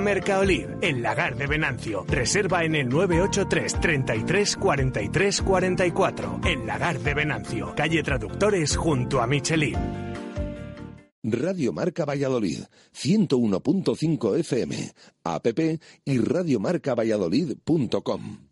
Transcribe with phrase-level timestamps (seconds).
[0.00, 2.04] Mercaoliv, el lagar de Venancio.
[2.06, 6.40] Reserva en el 983 33 43 44.
[6.44, 7.74] El lagar de Venancio.
[7.74, 9.74] Calle Traductores junto a Michelin.
[11.24, 12.60] Radio Marca Valladolid,
[12.94, 14.92] 101.5 FM,
[15.24, 15.46] app
[16.04, 18.47] y radiomarcavalladolid.com.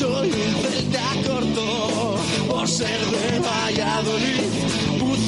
[0.00, 2.16] soy un celta corto.
[2.48, 4.89] Por ser de Valladolid,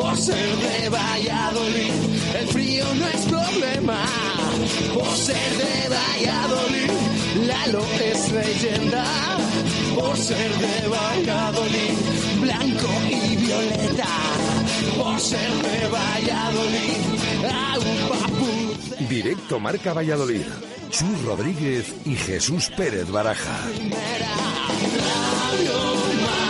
[0.00, 1.92] Por ser de Valladolid,
[2.40, 4.02] el frío no es problema.
[4.94, 6.90] Por ser de Valladolid,
[7.46, 9.04] Lalo es leyenda.
[9.94, 11.94] Por ser de Valladolid,
[12.40, 14.08] blanco y violeta.
[14.96, 17.00] Por ser de Valladolid,
[17.44, 19.06] agua papu.
[19.06, 20.46] Directo Marca Valladolid.
[20.90, 23.58] Chus Rodríguez y Jesús Pérez Baraja.
[25.52, 26.49] Radio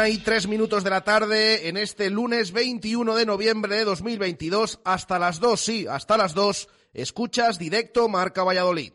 [0.00, 4.80] Una y tres minutos de la tarde en este lunes 21 de noviembre de 2022
[4.82, 6.68] hasta las dos, sí, hasta las dos.
[6.94, 8.94] Escuchas directo Marca Valladolid.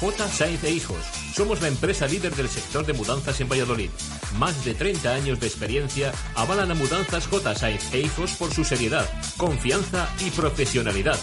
[0.00, 0.28] J.
[0.28, 1.04] Sainz e Hijos.
[1.34, 3.90] Somos la empresa líder del sector de mudanzas en Valladolid.
[4.38, 7.54] Más de 30 años de experiencia avalan a Mudanzas J.
[7.54, 9.06] Sainz e Hijos por su seriedad,
[9.36, 11.18] confianza y profesionalidad.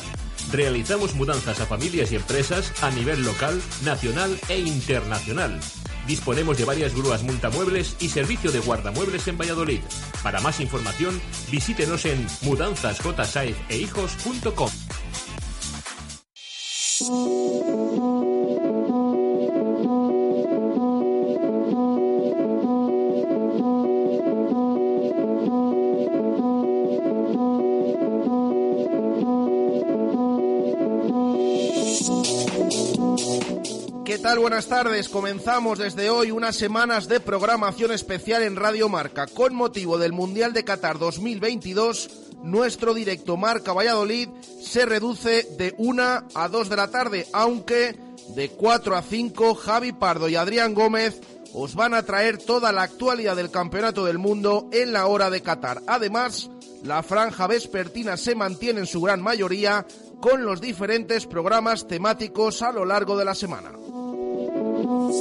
[0.51, 5.59] Realizamos mudanzas a familias y empresas a nivel local, nacional e internacional.
[6.07, 9.81] Disponemos de varias grúas multamuebles y servicio de guardamuebles en Valladolid.
[10.23, 14.71] Para más información, visítenos en mudanzasjsainzehijos.com.
[34.39, 35.10] Buenas tardes.
[35.10, 39.28] Comenzamos desde hoy unas semanas de programación especial en Radio Marca.
[39.28, 42.10] Con motivo del Mundial de Qatar 2022,
[42.44, 44.30] nuestro directo Marca Valladolid
[44.62, 48.00] se reduce de 1 a 2 de la tarde, aunque
[48.36, 51.19] de 4 a 5 Javi Pardo y Adrián Gómez
[51.54, 55.42] os van a traer toda la actualidad del Campeonato del Mundo en la hora de
[55.42, 55.81] Qatar.
[55.88, 56.50] Además,
[56.84, 59.86] la franja vespertina se mantiene en su gran mayoría
[60.22, 63.72] con los diferentes programas temáticos a lo largo de la semana.
[65.12, 65.13] Y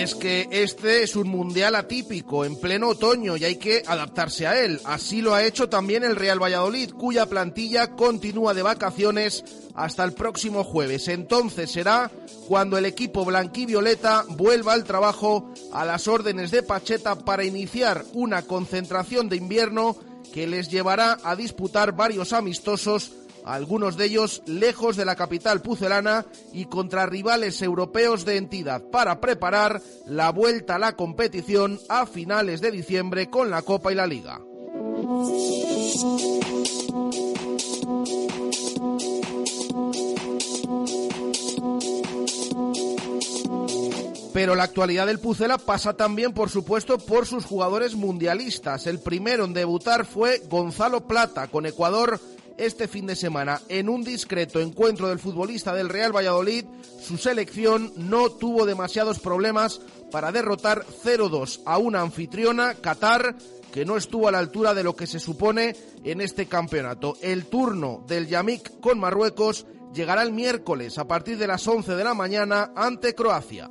[0.00, 4.62] es que este es un mundial atípico, en pleno otoño, y hay que adaptarse a
[4.62, 4.78] él.
[4.84, 9.42] Así lo ha hecho también el Real Valladolid, cuya plantilla continúa de vacaciones
[9.78, 11.08] hasta el próximo jueves.
[11.08, 12.10] Entonces será
[12.48, 18.42] cuando el equipo blanquivioleta vuelva al trabajo a las órdenes de Pacheta para iniciar una
[18.42, 19.96] concentración de invierno
[20.34, 23.12] que les llevará a disputar varios amistosos
[23.44, 29.20] algunos de ellos lejos de la capital pucelana y contra rivales europeos de entidad, para
[29.20, 34.06] preparar la vuelta a la competición a finales de diciembre con la Copa y la
[34.06, 34.38] Liga.
[44.38, 48.86] Pero la actualidad del Pucela pasa también, por supuesto, por sus jugadores mundialistas.
[48.86, 52.20] El primero en debutar fue Gonzalo Plata, con Ecuador
[52.56, 53.60] este fin de semana.
[53.68, 56.66] En un discreto encuentro del futbolista del Real Valladolid,
[57.00, 59.80] su selección no tuvo demasiados problemas
[60.12, 63.34] para derrotar 0-2 a una anfitriona, Qatar,
[63.72, 65.74] que no estuvo a la altura de lo que se supone
[66.04, 67.16] en este campeonato.
[67.22, 72.04] El turno del Yamik con Marruecos llegará el miércoles a partir de las 11 de
[72.04, 73.70] la mañana ante Croacia.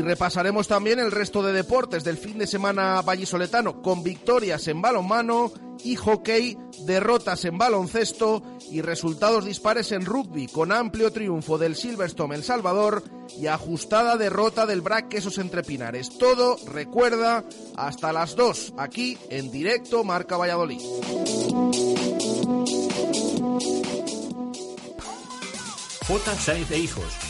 [0.00, 4.80] Y repasaremos también el resto de deportes del fin de semana vallisoletano, con victorias en
[4.80, 5.52] balonmano
[5.84, 6.56] y hockey,
[6.86, 13.04] derrotas en baloncesto y resultados dispares en rugby, con amplio triunfo del Silverstone El Salvador
[13.38, 16.16] y ajustada derrota del Brac Quesos Entre Pinares.
[16.16, 17.44] Todo, recuerda,
[17.76, 20.80] hasta las 2, aquí en directo Marca Valladolid.
[26.06, 26.34] J.
[26.36, 27.29] Sainz Hijos.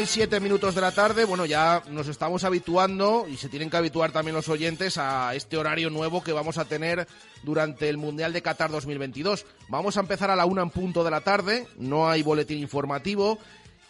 [0.00, 3.76] y siete minutos de la tarde, bueno, ya nos estamos habituando y se tienen que
[3.76, 7.06] habituar también los oyentes a este horario nuevo que vamos a tener
[7.42, 9.44] durante el Mundial de Qatar 2022.
[9.68, 13.38] Vamos a empezar a la una en punto de la tarde, no hay boletín informativo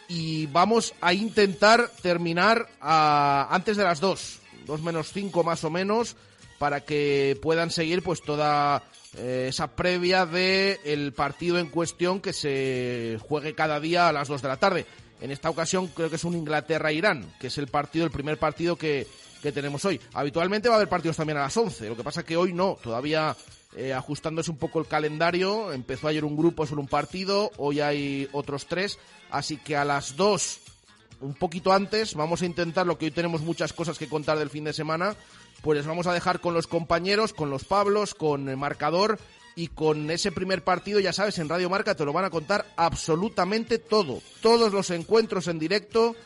[0.09, 6.17] y vamos a intentar terminar antes de las dos, dos menos cinco más o menos,
[6.59, 8.83] para que puedan seguir pues toda
[9.17, 14.29] eh, esa previa de el partido en cuestión que se juegue cada día a las
[14.29, 14.87] 2 de la tarde.
[15.21, 18.77] En esta ocasión creo que es un Inglaterra-Irán, que es el partido, el primer partido
[18.77, 19.07] que,
[19.43, 20.01] que tenemos hoy.
[20.15, 22.79] Habitualmente va a haber partidos también a las 11, lo que pasa que hoy no,
[22.83, 23.37] todavía
[23.77, 25.73] eh, ajustándose un poco el calendario.
[25.73, 28.99] Empezó ayer un grupo, solo un partido, hoy hay otros tres,
[29.31, 30.61] así que a las 2
[31.21, 32.15] un poquito antes.
[32.15, 35.15] Vamos a intentar, lo que hoy tenemos muchas cosas que contar del fin de semana,
[35.63, 39.19] pues les vamos a dejar con los compañeros, con los Pablos, con el marcador
[39.57, 42.67] y con ese primer partido, ya sabes, en Radio Marca te lo van a contar
[42.77, 44.23] absolutamente todo.
[44.41, 46.17] Todos los encuentros en directo,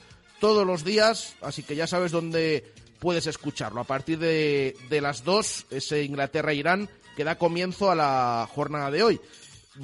[0.41, 2.65] todos los días, así que ya sabes dónde
[3.01, 3.81] puedes escucharlo.
[3.81, 9.03] A partir de, de las 2, ese Inglaterra-Irán, que da comienzo a la jornada de
[9.03, 9.21] hoy.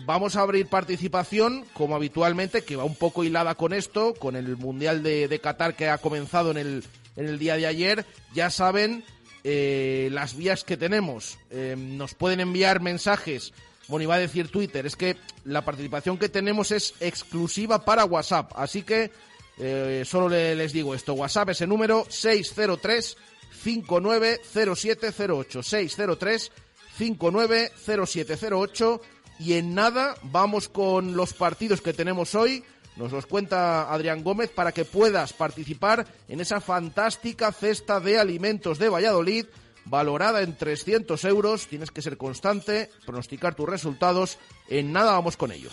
[0.06, 4.56] Vamos a abrir participación, como habitualmente, que va un poco hilada con esto, con el
[4.56, 6.84] Mundial de, de Qatar que ha comenzado en el,
[7.16, 8.06] en el día de ayer.
[8.32, 9.04] Ya saben
[9.44, 11.38] eh, las vías que tenemos.
[11.50, 13.52] Eh, nos pueden enviar mensajes,
[13.88, 18.52] bueno, iba a decir Twitter, es que la participación que tenemos es exclusiva para WhatsApp,
[18.56, 19.10] así que
[19.58, 23.16] eh, solo le- les digo esto, WhatsApp es el número 603
[23.62, 26.52] 590708 603
[26.98, 29.00] 590708
[29.38, 32.64] y en nada vamos con los partidos que tenemos hoy.
[33.00, 38.78] Nos los cuenta Adrián Gómez para que puedas participar en esa fantástica cesta de alimentos
[38.78, 39.46] de Valladolid
[39.86, 41.66] valorada en 300 euros.
[41.66, 44.36] Tienes que ser constante, pronosticar tus resultados.
[44.68, 45.72] En nada vamos con ellos.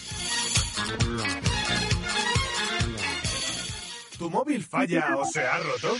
[4.17, 5.97] ¿Tu móvil falla o se ha roto?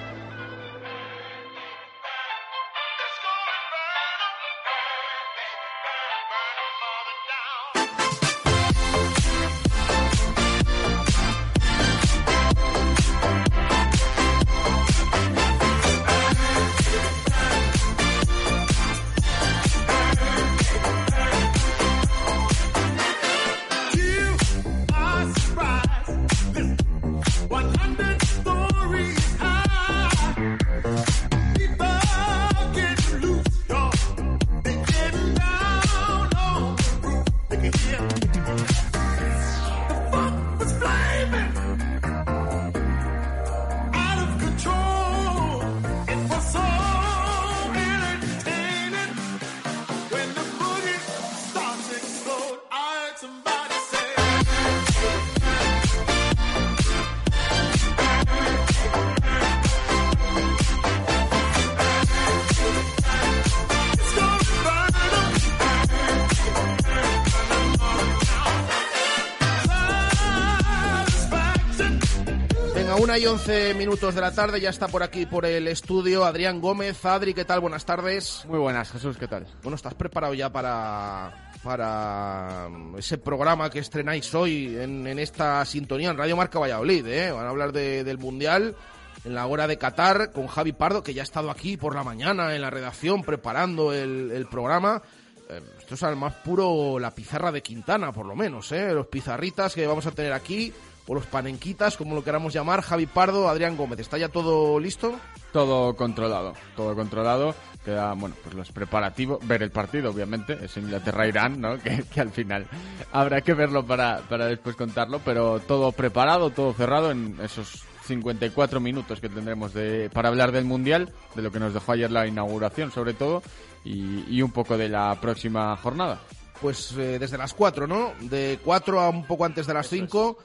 [73.98, 77.04] minutos de la tarde, ya está por aquí por el estudio Adrián Gómez.
[77.04, 77.58] Adri, ¿qué tal?
[77.58, 78.44] Buenas tardes.
[78.46, 79.44] Muy buenas, Jesús, ¿qué tal?
[79.64, 86.10] Bueno, ¿estás preparado ya para, para ese programa que estrenáis hoy en, en esta sintonía
[86.10, 87.04] en Radio Marca Valladolid?
[87.08, 87.32] ¿eh?
[87.32, 88.76] Van a hablar de- del Mundial
[89.24, 92.04] en la hora de Qatar con Javi Pardo, que ya ha estado aquí por la
[92.04, 95.02] mañana en la redacción preparando el, el programa.
[95.50, 98.92] Eh, esto es al más puro la pizarra de Quintana, por lo menos, ¿eh?
[98.94, 100.72] Los pizarritas que vamos a tener aquí,
[101.08, 103.98] o los panenquitas, como lo queramos llamar, Javi Pardo, Adrián Gómez.
[103.98, 105.18] ¿Está ya todo listo?
[105.52, 107.54] Todo controlado, todo controlado.
[107.84, 111.78] Queda, bueno, pues los preparativos, ver el partido, obviamente, es Inglaterra-Irán, ¿no?
[111.82, 112.66] Que, que al final
[113.12, 118.78] habrá que verlo para, para después contarlo, pero todo preparado, todo cerrado en esos 54
[118.78, 122.26] minutos que tendremos de, para hablar del Mundial, de lo que nos dejó ayer la
[122.26, 123.42] inauguración, sobre todo,
[123.84, 126.20] y, y un poco de la próxima jornada.
[126.60, 128.12] Pues eh, desde las 4, ¿no?
[128.20, 130.38] De 4 a un poco antes de las 5,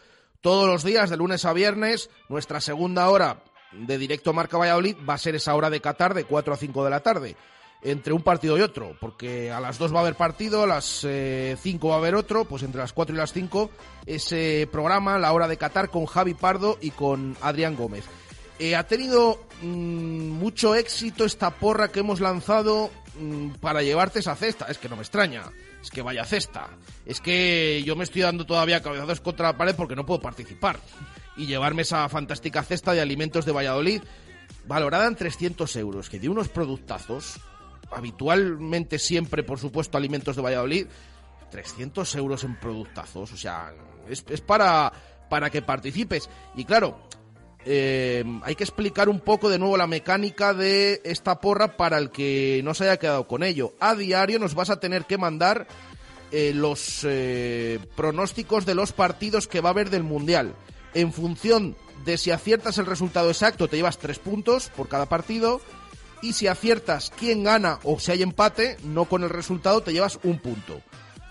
[0.43, 5.13] todos los días, de lunes a viernes, nuestra segunda hora de directo Marca Valladolid va
[5.13, 7.35] a ser esa hora de Qatar de 4 a 5 de la tarde.
[7.81, 11.07] Entre un partido y otro, porque a las 2 va a haber partido, a las
[11.07, 13.69] 5 va a haber otro, pues entre las 4 y las 5
[14.05, 18.03] ese programa, la hora de Qatar, con Javi Pardo y con Adrián Gómez.
[18.59, 24.35] Eh, ha tenido mm, mucho éxito esta porra que hemos lanzado mm, para llevarte esa
[24.35, 24.65] cesta.
[24.65, 25.43] Es que no me extraña.
[25.83, 26.69] Es que vaya cesta.
[27.05, 30.79] Es que yo me estoy dando todavía cabezazos contra la pared porque no puedo participar.
[31.35, 34.01] Y llevarme esa fantástica cesta de alimentos de Valladolid,
[34.65, 37.35] valorada en 300 euros, que de unos productazos,
[37.91, 40.87] habitualmente siempre, por supuesto, alimentos de Valladolid,
[41.51, 43.33] 300 euros en productazos.
[43.33, 43.73] O sea,
[44.07, 44.93] es, es para,
[45.29, 46.29] para que participes.
[46.55, 46.97] Y claro,
[47.65, 52.09] eh, hay que explicar un poco de nuevo la mecánica de esta porra para el
[52.09, 53.73] que no se haya quedado con ello.
[53.79, 55.67] A diario nos vas a tener que mandar
[56.31, 60.55] eh, los eh, pronósticos de los partidos que va a haber del Mundial.
[60.93, 65.61] En función de si aciertas el resultado exacto, te llevas tres puntos por cada partido.
[66.21, 70.19] Y si aciertas quién gana o si hay empate, no con el resultado, te llevas
[70.23, 70.81] un punto.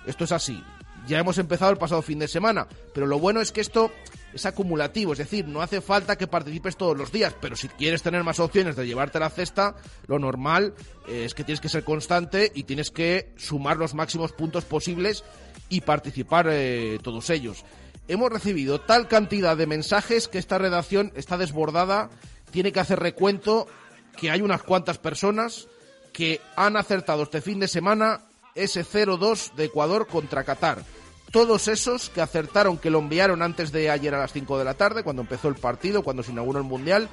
[0.06, 0.62] Esto es así.
[1.06, 3.90] Ya hemos empezado el pasado fin de semana, pero lo bueno es que esto
[4.32, 8.02] es acumulativo, es decir, no hace falta que participes todos los días, pero si quieres
[8.02, 9.74] tener más opciones de llevarte la cesta,
[10.06, 10.74] lo normal
[11.08, 15.24] eh, es que tienes que ser constante y tienes que sumar los máximos puntos posibles
[15.68, 17.64] y participar eh, todos ellos.
[18.08, 22.10] Hemos recibido tal cantidad de mensajes que esta redacción está desbordada,
[22.50, 23.66] tiene que hacer recuento
[24.16, 25.68] que hay unas cuantas personas
[26.12, 30.84] que han acertado este fin de semana ese 0-2 de Ecuador contra Qatar.
[31.32, 34.74] Todos esos que acertaron, que lo enviaron antes de ayer a las 5 de la
[34.74, 37.08] tarde, cuando empezó el partido, cuando se inauguró el Mundial,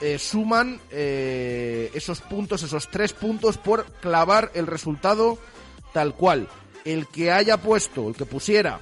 [0.00, 5.38] eh, suman eh, esos puntos, esos tres puntos por clavar el resultado
[5.92, 6.48] tal cual.
[6.86, 8.80] El que haya puesto, el que pusiera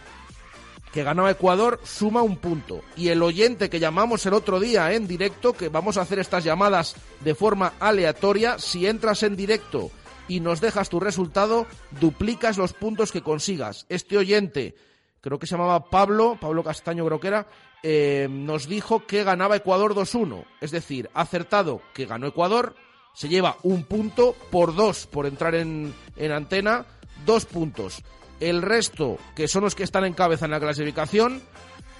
[0.92, 2.82] que ganaba Ecuador, suma un punto.
[2.96, 6.44] Y el oyente que llamamos el otro día en directo, que vamos a hacer estas
[6.44, 9.90] llamadas de forma aleatoria, si entras en directo
[10.28, 11.66] y nos dejas tu resultado,
[12.00, 13.86] duplicas los puntos que consigas.
[13.88, 14.74] Este oyente,
[15.20, 17.46] creo que se llamaba Pablo, Pablo Castaño creo que era,
[17.82, 20.44] eh, nos dijo que ganaba Ecuador 2-1.
[20.60, 22.74] Es decir, acertado que ganó Ecuador,
[23.14, 26.86] se lleva un punto por dos por entrar en, en antena,
[27.26, 28.02] dos puntos.
[28.40, 31.42] El resto, que son los que están en cabeza en la clasificación,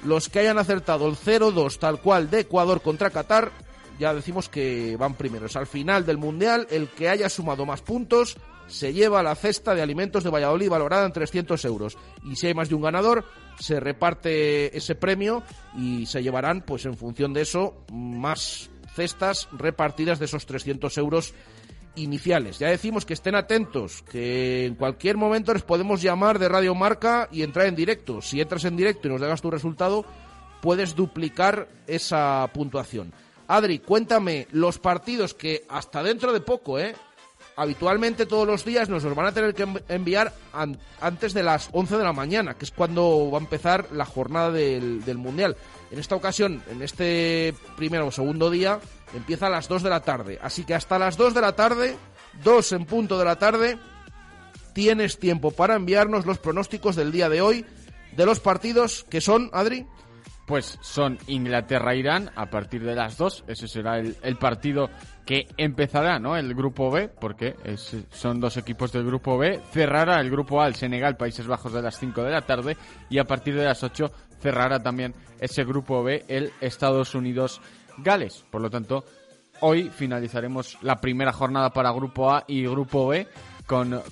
[0.04, 3.52] los que hayan acertado el 0-2 tal cual de Ecuador contra Qatar,
[3.98, 5.56] ya decimos que van primeros.
[5.56, 9.82] Al final del Mundial, el que haya sumado más puntos se lleva la cesta de
[9.82, 11.98] alimentos de Valladolid valorada en 300 euros.
[12.24, 13.24] Y si hay más de un ganador,
[13.58, 15.42] se reparte ese premio
[15.76, 21.34] y se llevarán, pues en función de eso, más cestas repartidas de esos 300 euros
[21.94, 22.58] iniciales.
[22.58, 27.28] Ya decimos que estén atentos, que en cualquier momento les podemos llamar de Radio Marca
[27.30, 28.22] y entrar en directo.
[28.22, 30.04] Si entras en directo y nos dejas tu resultado,
[30.62, 33.12] puedes duplicar esa puntuación.
[33.48, 36.94] Adri, cuéntame los partidos que hasta dentro de poco, ¿eh?
[37.54, 40.32] Habitualmente todos los días nos los van a tener que enviar
[41.00, 44.50] antes de las 11 de la mañana, que es cuando va a empezar la jornada
[44.50, 45.56] del, Mundial.
[45.90, 48.80] En esta ocasión, en este primero o segundo día,
[49.14, 50.38] empieza a las 2 de la tarde.
[50.42, 51.96] Así que hasta las 2 de la tarde,
[52.42, 53.78] 2 en punto de la tarde,
[54.72, 57.66] tienes tiempo para enviarnos los pronósticos del día de hoy
[58.16, 59.86] de los partidos que son, Adri.
[60.52, 63.44] Pues son Inglaterra-Irán a partir de las 2.
[63.46, 64.90] Ese será el, partido
[65.24, 66.36] que empezará, ¿no?
[66.36, 67.54] El grupo B, porque
[68.10, 69.62] son dos equipos del grupo B.
[69.70, 72.76] Cerrará el grupo A, el Senegal, Países Bajos de las 5 de la tarde.
[73.08, 78.44] Y a partir de las 8 cerrará también ese grupo B, el Estados Unidos-Gales.
[78.50, 79.06] Por lo tanto,
[79.60, 83.26] hoy finalizaremos la primera jornada para grupo A y grupo B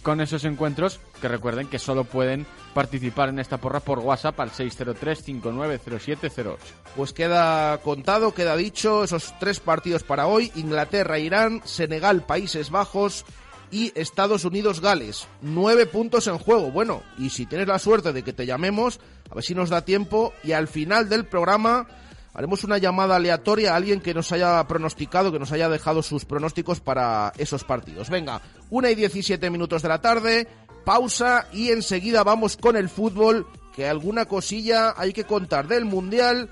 [0.02, 4.52] con, esos encuentros que recuerden que solo pueden participar en esta porra por WhatsApp al
[4.52, 6.56] 603-590708.
[6.96, 13.26] Pues queda contado, queda dicho, esos tres partidos para hoy, Inglaterra, Irán, Senegal, Países Bajos
[13.70, 15.28] y Estados Unidos, Gales.
[15.42, 16.70] Nueve puntos en juego.
[16.70, 18.98] Bueno, y si tienes la suerte de que te llamemos,
[19.30, 21.86] a ver si nos da tiempo y al final del programa
[22.34, 26.24] haremos una llamada aleatoria a alguien que nos haya pronosticado, que nos haya dejado sus
[26.24, 28.10] pronósticos para esos partidos.
[28.10, 28.40] Venga,
[28.70, 30.48] una y diecisiete minutos de la tarde,
[30.84, 36.50] pausa y enseguida vamos con el fútbol, que alguna cosilla hay que contar del Mundial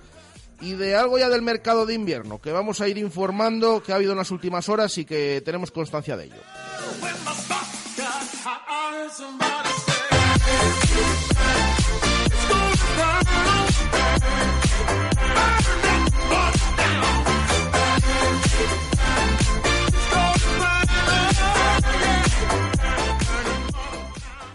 [0.61, 3.97] y de algo ya del mercado de invierno, que vamos a ir informando que ha
[3.97, 6.43] habido en las últimas horas y que tenemos constancia de ello.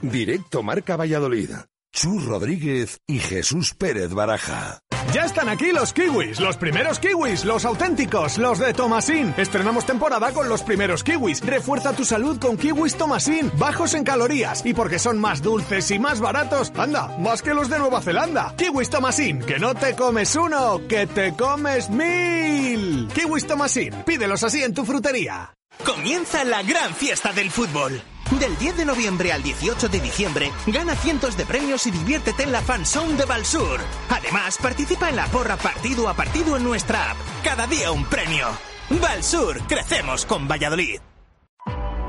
[0.02, 1.73] Directo Marca Valladolid.
[2.04, 4.80] Chus Rodríguez y Jesús Pérez Baraja.
[5.13, 9.34] Ya están aquí los kiwis, los primeros kiwis, los auténticos, los de Tomasín.
[9.38, 11.39] Estrenamos temporada con los primeros kiwis.
[11.46, 16.00] Refuerza tu salud con kiwis Tomasín, bajos en calorías y porque son más dulces y
[16.00, 16.74] más baratos.
[16.76, 18.54] Anda, más que los de Nueva Zelanda.
[18.58, 23.08] Kiwis Tomasín, que no te comes uno, que te comes mil.
[23.16, 25.54] Kiwis Tomasín, pídelos así en tu frutería.
[25.86, 28.02] Comienza la gran fiesta del fútbol.
[28.39, 32.54] Del 10 de noviembre al 18 de diciembre, gana cientos de premios y diviértete en
[32.54, 33.82] la fanzone de Balsur.
[34.10, 37.17] Además, participa en la porra partido a partido en nuestra app.
[37.43, 38.48] Cada día un premio.
[38.89, 41.02] Balsur, crecemos con Valladolid.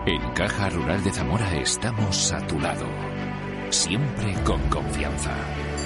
[0.07, 2.87] En Caja Rural de Zamora estamos a tu lado.
[3.71, 5.33] Siempre con confianza.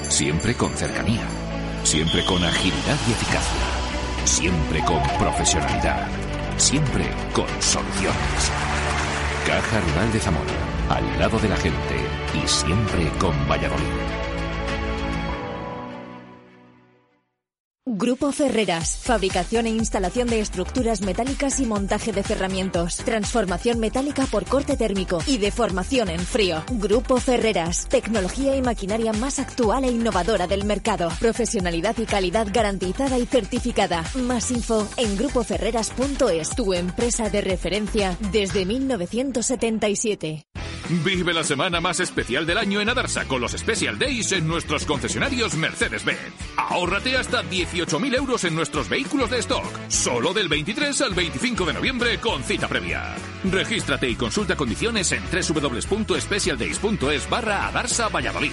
[0.09, 1.27] Siempre con cercanía.
[1.85, 4.27] Siempre con agilidad y eficacia.
[4.27, 6.28] Siempre con profesionalidad.
[6.59, 8.51] Siempre con soluciones.
[9.47, 10.44] Caja Rural de Zamora,
[10.90, 11.97] al lado de la gente
[12.35, 14.28] y siempre con Valladolid.
[17.90, 24.44] Grupo Ferreras, fabricación e instalación de estructuras metálicas y montaje de cerramientos, transformación metálica por
[24.44, 26.62] corte térmico y deformación en frío.
[26.70, 33.18] Grupo Ferreras, tecnología y maquinaria más actual e innovadora del mercado, profesionalidad y calidad garantizada
[33.18, 34.05] y certificada.
[34.16, 40.44] Más info en grupoferreras.es, tu empresa de referencia desde 1977.
[40.88, 44.87] Vive la semana más especial del año en Adarsa con los Special Days en nuestros
[44.87, 46.33] concesionarios Mercedes-Benz.
[46.57, 49.66] Ahórrate hasta 18.000 euros en nuestros vehículos de stock.
[49.88, 53.14] Solo del 23 al 25 de noviembre con cita previa.
[53.44, 58.53] Regístrate y consulta condiciones en www.specialdays.es barra Adarsa Valladolid.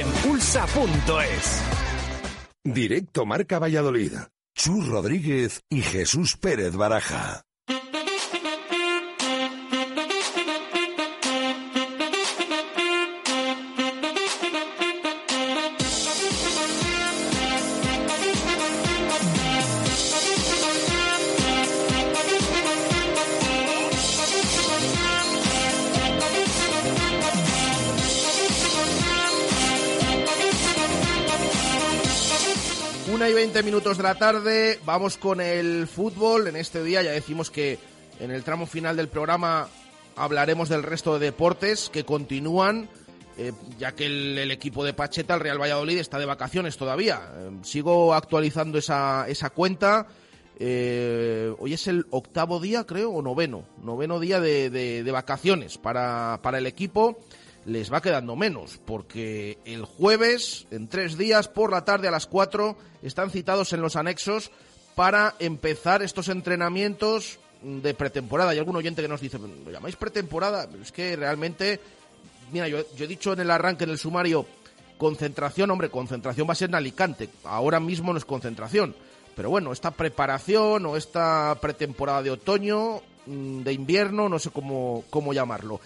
[0.01, 1.61] en ulsa.es.
[2.63, 4.13] Directo Marca Valladolid.
[4.55, 7.43] Chus Rodríguez y Jesús Pérez Baraja.
[33.21, 36.47] Una y 20 minutos de la tarde, vamos con el fútbol.
[36.47, 37.77] En este día ya decimos que
[38.19, 39.67] en el tramo final del programa
[40.15, 42.89] hablaremos del resto de deportes que continúan,
[43.37, 47.21] eh, ya que el, equipo de Pacheta, el Real Valladolid, está de vacaciones todavía.
[47.37, 50.07] Eh, sigo actualizando esa, esa cuenta.
[50.57, 53.65] Eh, hoy es el octavo día, creo, o noveno.
[53.83, 57.19] Noveno día de, de- de vacaciones para, para el equipo.
[57.65, 62.25] Les va quedando menos, porque el jueves, en tres días, por la tarde a las
[62.25, 64.51] cuatro, están citados en los anexos
[64.95, 68.51] para empezar estos entrenamientos de pretemporada.
[68.51, 70.67] Hay algún oyente que nos dice, ¿lo llamáis pretemporada?
[70.81, 71.79] Es que realmente,
[72.51, 74.45] mira, yo, yo he dicho en el arranque, en el sumario,
[74.97, 77.29] concentración, hombre, concentración va a ser en Alicante.
[77.43, 78.95] Ahora mismo no es concentración.
[79.35, 85.03] Pero bueno, esta preparación o esta pretemporada de otoño, mm, de invierno, no sé cómo,
[85.09, 85.79] cómo llamarlo.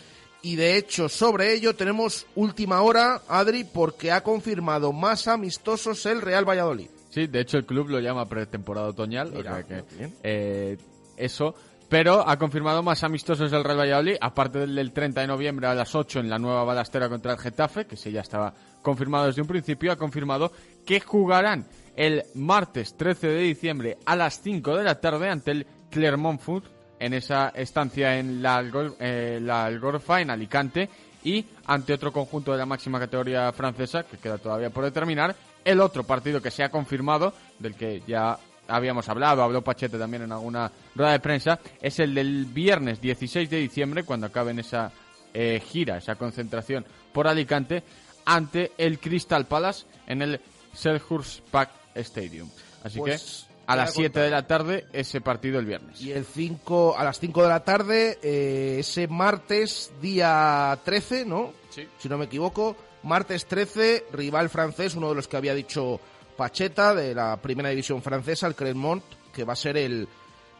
[0.46, 6.22] Y de hecho, sobre ello tenemos última hora, Adri, porque ha confirmado más amistosos el
[6.22, 6.88] Real Valladolid.
[7.10, 9.84] Sí, de hecho el club lo llama pretemporada otoñal, o sea que
[10.22, 10.78] eh,
[11.18, 11.56] eso.
[11.90, 15.74] Pero ha confirmado más amistosos el Real Valladolid, aparte del del 30 de noviembre a
[15.74, 18.54] las 8 en la nueva balastera contra el Getafe, que sí ya estaba
[18.84, 20.52] confirmado desde un principio, ha confirmado
[20.86, 25.68] que jugarán el martes 13 de diciembre a las 5 de la tarde ante el
[25.90, 26.75] Clermont Foot
[27.06, 30.90] en esa estancia en eh, la Algorfa, en Alicante,
[31.24, 35.82] y ante otro conjunto de la máxima categoría francesa, que queda todavía por determinar, el
[35.82, 40.32] otro partido que se ha confirmado, del que ya habíamos hablado, habló Pachete también en
[40.32, 44.92] alguna rueda de prensa, es el del viernes 16 de diciembre, cuando acaben esa
[45.32, 47.84] eh, gira, esa concentración por Alicante,
[48.26, 50.42] ante el Crystal Palace en el
[50.74, 52.50] Selhurst Park Stadium.
[52.84, 54.24] Así Pues, que a las voy a 7 contar.
[54.24, 56.02] de la tarde ese partido el viernes.
[56.02, 61.54] Y el 5, a las 5 de la tarde, eh, ese martes, día 13, ¿no?
[61.70, 61.88] Sí.
[61.98, 62.76] Si no me equivoco.
[63.04, 66.00] Martes 13, rival francés, uno de los que había dicho
[66.38, 70.08] Pacheta, de la primera división francesa, el Clermont, que va a ser el,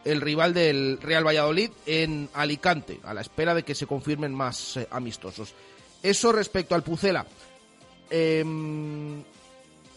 [0.04, 4.78] el rival del Real Valladolid en Alicante, a la espera de que se confirmen más
[4.78, 5.54] eh, amistosos.
[6.04, 7.26] Eso respecto al Pucela.
[8.12, 9.24] Em,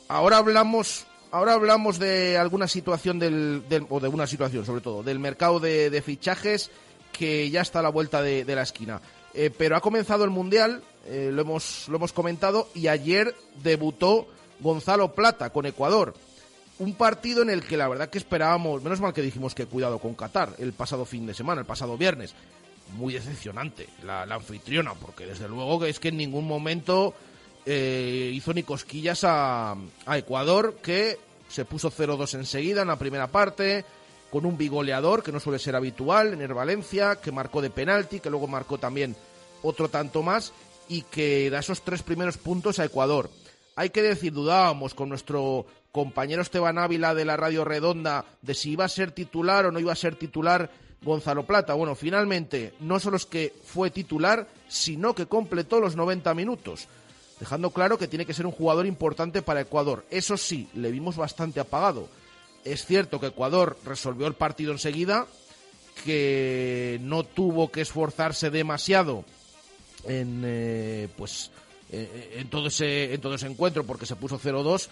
[0.08, 5.18] ahora hablamos ahora hablamos de alguna situación del, o de una situación sobre todo del
[5.18, 6.70] mercado de, de fichajes
[7.12, 9.00] que ya está a la vuelta de, de la esquina.
[9.34, 14.28] Eh, pero ha comenzado el mundial eh, lo hemos lo hemos comentado y ayer debutó
[14.60, 16.14] Gonzalo Plata con Ecuador.
[16.78, 19.98] Un partido en el que la verdad que esperábamos menos mal que dijimos que cuidado
[19.98, 22.34] con Qatar el pasado fin de semana el pasado viernes.
[22.96, 27.14] Muy decepcionante la, la anfitriona, porque desde luego que es que en ningún momento
[27.70, 29.76] eh, hizo ni cosquillas a,
[30.06, 33.84] a Ecuador, que se puso 0-2 enseguida en la primera parte,
[34.30, 38.20] con un bigoleador que no suele ser habitual en el Valencia, que marcó de penalti,
[38.20, 39.14] que luego marcó también
[39.62, 40.54] otro tanto más,
[40.88, 43.30] y que da esos tres primeros puntos a Ecuador.
[43.76, 48.70] Hay que decir, dudábamos con nuestro compañero Esteban Ávila de la Radio Redonda de si
[48.70, 50.70] iba a ser titular o no iba a ser titular
[51.02, 51.74] Gonzalo Plata.
[51.74, 56.88] Bueno, finalmente no solo es que fue titular, sino que completó los 90 minutos,
[57.40, 60.04] dejando claro que tiene que ser un jugador importante para Ecuador.
[60.10, 62.08] Eso sí, le vimos bastante apagado.
[62.64, 65.26] Es cierto que Ecuador resolvió el partido enseguida,
[66.04, 69.24] que no tuvo que esforzarse demasiado
[70.04, 71.50] en eh, pues
[71.90, 74.88] eh, en todo ese en todo ese encuentro porque se puso 0-2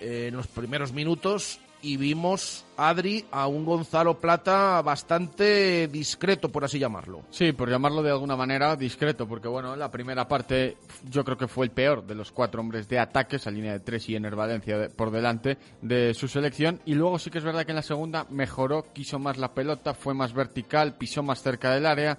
[0.00, 6.64] eh, en los primeros minutos y vimos, Adri, a un Gonzalo Plata bastante discreto, por
[6.64, 7.22] así llamarlo.
[7.30, 10.76] Sí, por llamarlo de alguna manera discreto, porque bueno, la primera parte
[11.10, 13.80] yo creo que fue el peor de los cuatro hombres de ataque, esa línea de
[13.80, 16.80] tres y Ener Valencia por delante de su selección.
[16.84, 19.94] Y luego sí que es verdad que en la segunda mejoró, quiso más la pelota,
[19.94, 22.18] fue más vertical, pisó más cerca del área.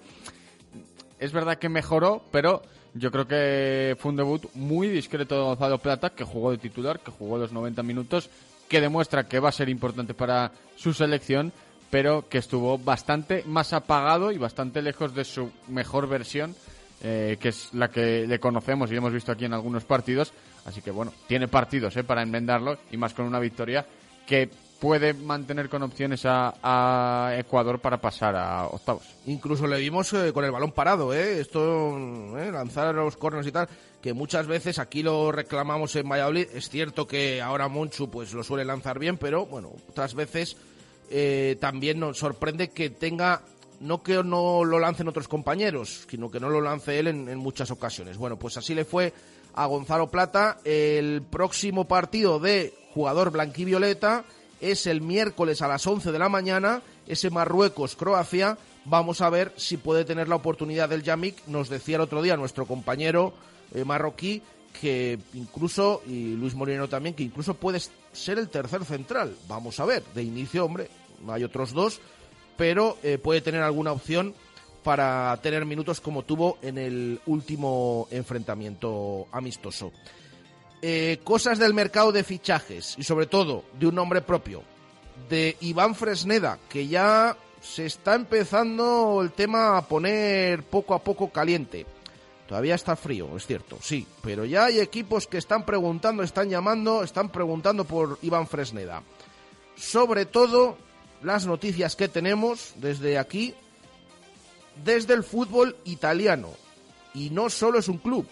[1.19, 5.77] Es verdad que mejoró, pero yo creo que fue un debut muy discreto de Gonzalo
[5.77, 8.29] Plata, que jugó de titular, que jugó los 90 minutos,
[8.71, 11.51] que demuestra que va a ser importante para su selección,
[11.89, 16.55] pero que estuvo bastante más apagado y bastante lejos de su mejor versión,
[17.03, 20.31] eh, que es la que le conocemos y hemos visto aquí en algunos partidos.
[20.63, 23.85] Así que bueno, tiene partidos eh, para enmendarlo y más con una victoria
[24.25, 24.49] que
[24.81, 29.03] puede mantener con opciones a, Ecuador para pasar a octavos.
[29.27, 31.39] Incluso le vimos eh, con el balón parado, ¿eh?
[31.39, 31.95] Esto,
[32.39, 33.69] eh, lanzar los corners y tal,
[34.01, 36.47] que muchas veces aquí lo reclamamos en Valladolid.
[36.55, 40.57] Es cierto que ahora Monchu pues lo suele lanzar bien, pero bueno, otras veces
[41.11, 43.43] eh, también nos sorprende que tenga,
[43.81, 47.37] no que no lo lancen otros compañeros, sino que no lo lance él en, en
[47.37, 48.17] muchas ocasiones.
[48.17, 49.13] Bueno, pues así le fue
[49.53, 50.57] a Gonzalo Plata.
[50.63, 54.25] El próximo partido de jugador blanquivioleta
[54.61, 58.57] es el miércoles a las 11 de la mañana, ese Marruecos-Croacia.
[58.85, 61.47] Vamos a ver si puede tener la oportunidad del Yamik.
[61.47, 63.33] Nos decía el otro día nuestro compañero
[63.73, 64.41] eh, marroquí
[64.79, 67.81] que incluso, y Luis Moreno también, que incluso puede
[68.13, 69.35] ser el tercer central.
[69.47, 70.89] Vamos a ver, de inicio, hombre,
[71.27, 71.99] hay otros dos,
[72.57, 74.33] pero eh, puede tener alguna opción
[74.83, 79.91] para tener minutos como tuvo en el último enfrentamiento amistoso.
[80.83, 84.63] Eh, cosas del mercado de fichajes y sobre todo de un nombre propio,
[85.29, 91.29] de Iván Fresneda, que ya se está empezando el tema a poner poco a poco
[91.29, 91.85] caliente.
[92.47, 97.03] Todavía está frío, es cierto, sí, pero ya hay equipos que están preguntando, están llamando,
[97.03, 99.03] están preguntando por Iván Fresneda.
[99.77, 100.77] Sobre todo
[101.21, 103.53] las noticias que tenemos desde aquí,
[104.83, 106.49] desde el fútbol italiano.
[107.13, 108.27] Y no solo es un club,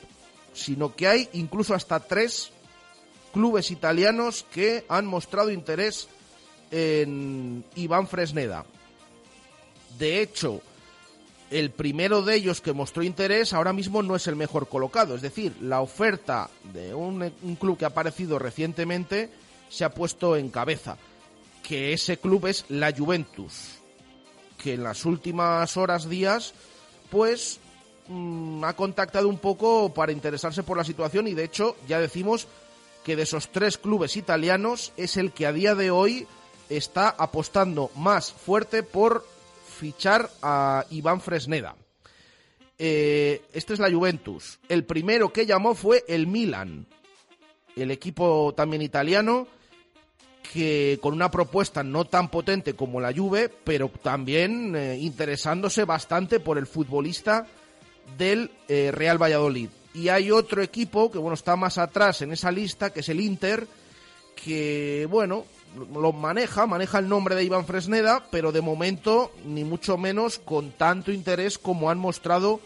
[0.59, 2.51] sino que hay incluso hasta tres
[3.33, 6.07] clubes italianos que han mostrado interés
[6.71, 8.65] en Iván Fresneda.
[9.97, 10.61] De hecho,
[11.49, 15.15] el primero de ellos que mostró interés ahora mismo no es el mejor colocado.
[15.15, 19.29] Es decir, la oferta de un, club que ha aparecido recientemente
[19.69, 20.97] se ha puesto en cabeza.
[21.63, 23.79] Que ese club es la Juventus.
[24.61, 26.53] Que en las últimas horas, días,
[27.09, 27.59] pues
[28.09, 32.47] mm, ha contactado un poco para interesarse por la situación y de hecho ya decimos
[33.03, 36.27] que de esos tres clubes italianos es el que a día de hoy
[36.69, 39.25] está apostando más fuerte por
[39.79, 41.75] fichar a Iván Fresneda.
[42.77, 44.59] Eh, este es la Juventus.
[44.69, 46.85] El primero que llamó fue el Milan,
[47.75, 49.47] el equipo también italiano
[50.53, 56.39] que con una propuesta no tan potente como la Juve, pero también eh, interesándose bastante
[56.39, 57.45] por el futbolista
[58.17, 59.69] del eh, Real Valladolid.
[59.93, 63.19] Y hay otro equipo que bueno está más atrás en esa lista, que es el
[63.19, 63.67] Inter,
[64.35, 65.45] que bueno
[65.75, 70.71] lo maneja, maneja el nombre de Iván Fresneda, pero de momento ni mucho menos con
[70.71, 72.59] tanto interés como han mostrado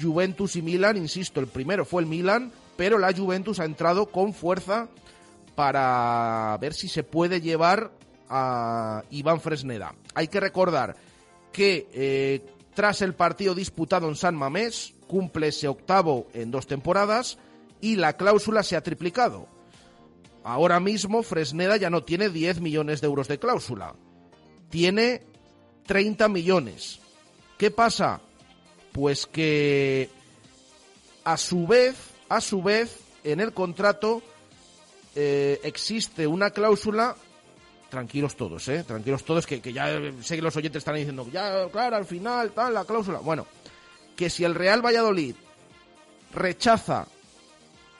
[0.00, 0.96] Juventus y Milan.
[0.96, 4.88] Insisto, el primero fue el Milan, pero la Juventus ha entrado con fuerza
[5.54, 7.90] para ver si se puede llevar
[8.28, 9.94] a Iván Fresneda.
[10.14, 10.96] Hay que recordar
[11.52, 12.42] que eh,
[12.74, 17.38] tras el partido disputado en San Mamés, cumple ese octavo en dos temporadas
[17.80, 19.48] y la cláusula se ha triplicado.
[20.42, 23.94] Ahora mismo Fresneda ya no tiene 10 millones de euros de cláusula,
[24.70, 25.22] tiene
[25.86, 27.00] 30 millones.
[27.56, 28.20] ¿Qué pasa?
[28.92, 30.10] Pues que
[31.24, 31.96] a su vez,
[32.28, 34.22] a su vez, en el contrato
[35.14, 37.16] eh, existe una cláusula
[37.94, 38.82] tranquilos todos, ¿eh?
[38.82, 39.86] Tranquilos todos, que, que ya
[40.20, 43.20] sé que los oyentes están diciendo, ya, claro, al final, tal, la cláusula.
[43.20, 43.46] Bueno,
[44.16, 45.36] que si el Real Valladolid
[46.32, 47.06] rechaza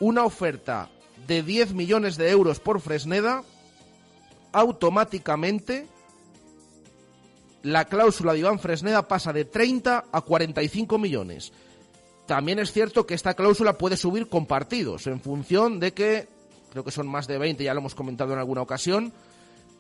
[0.01, 0.91] una oferta
[1.29, 3.45] de 10 millones de euros por Fresneda,
[4.53, 5.87] automáticamente
[7.63, 11.53] la cláusula de Iván Fresneda pasa de 30 a 45 millones.
[12.27, 16.27] También es cierto que esta cláusula puede subir con partidos, en función de que,
[16.73, 19.13] creo que son más de 20, ya lo hemos comentado en alguna ocasión,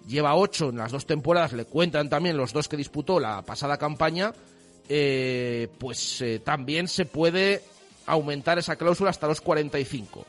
[0.06, 3.78] lleva 8 en las dos temporadas, le cuentan también los dos que disputó la pasada
[3.78, 4.32] campaña,
[4.88, 7.62] eh, pues eh, también se puede
[8.06, 10.26] aumentar esa cláusula hasta los 45.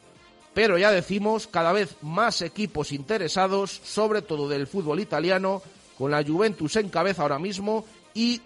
[0.53, 5.61] Pero ya decimos, cada vez más equipos interesados, sobre todo del fútbol italiano,
[5.97, 8.41] con la Juventus en cabeza ahora mismo y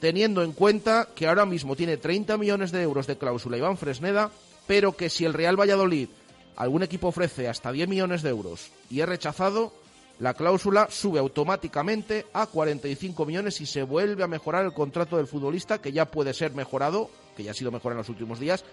[0.00, 4.30] teniendo en cuenta que ahora mismo tiene 30 millones de euros de cláusula Iván Fresneda,
[4.66, 6.08] pero que si el Real Valladolid,
[6.56, 9.72] algún equipo ofrece hasta 10 millones de euros y es rechazado,
[10.18, 15.26] la cláusula sube automáticamente a 45 millones y se vuelve a mejorar el contrato del
[15.26, 18.64] futbolista, que ya puede ser mejorado, que ya ha sido mejorado en los últimos días,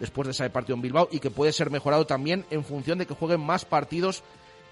[0.00, 3.06] después de ese partido en Bilbao, y que puede ser mejorado también en función de
[3.06, 4.24] que jueguen más partidos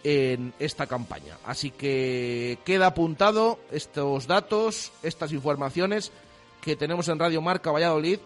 [0.03, 1.39] en esta campaña.
[1.45, 6.13] Así que queda apuntado estos datos, estas informaciones
[6.61, 8.19] que tenemos en Radio Marca Valladolid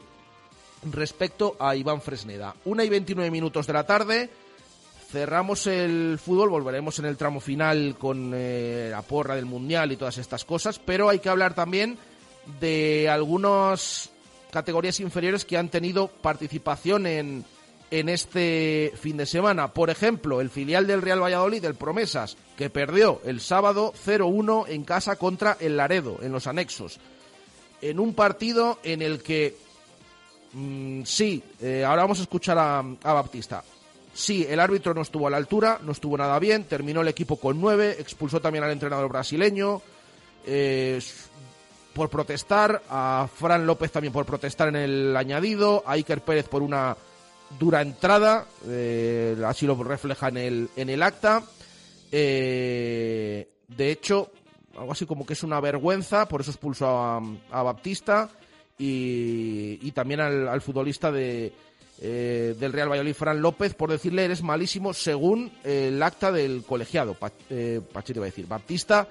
[0.91, 2.55] respecto a Iván Fresneda.
[2.65, 4.31] Una y 29 minutos de la tarde.
[5.13, 9.99] Cerramos el fútbol, volveremos en el tramo final con eh, la porra del Mundial y
[9.99, 11.99] todas estas cosas, pero hay que hablar también
[12.61, 14.09] de algunas
[14.51, 17.45] categorías inferiores que han tenido participación en,
[17.91, 19.75] en este fin de semana.
[19.75, 24.83] Por ejemplo, el filial del Real Valladolid, el Promesas, que perdió el sábado 0-1 en
[24.83, 27.01] casa contra el Laredo, en los anexos.
[27.83, 29.59] En un partido en el que,
[30.55, 33.63] mm, sí, eh, ahora vamos a escuchar a, a Baptista.
[34.15, 37.37] Sí, el árbitro no estuvo a la altura, no estuvo nada bien, terminó el equipo
[37.37, 39.81] con nueve, expulsó también al entrenador brasileño
[40.47, 41.01] eh,
[41.95, 46.63] por protestar, a Fran López también por protestar en el añadido, a Iker Pérez por
[46.63, 46.97] una
[47.59, 51.43] dura entrada, eh, así lo refleja en el, en el acta.
[52.11, 54.31] Eh, de hecho,
[54.77, 56.87] algo así como que es una vergüenza, por eso expulsó
[57.51, 58.29] a, Baptista
[58.79, 61.53] y, y también al futbolista de,
[62.05, 67.15] eh, del Real Valladolid, Fran López, por decirle eres malísimo según el acta del colegiado.
[67.15, 68.49] Pa, eh, Pachete va a decir.
[68.49, 69.07] Baptista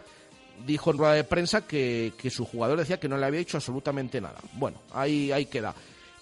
[0.67, 3.55] dijo en rueda de prensa que, que, su jugador decía que no le había hecho
[3.55, 4.39] absolutamente nada.
[4.53, 5.73] Bueno, ahí, ahí queda.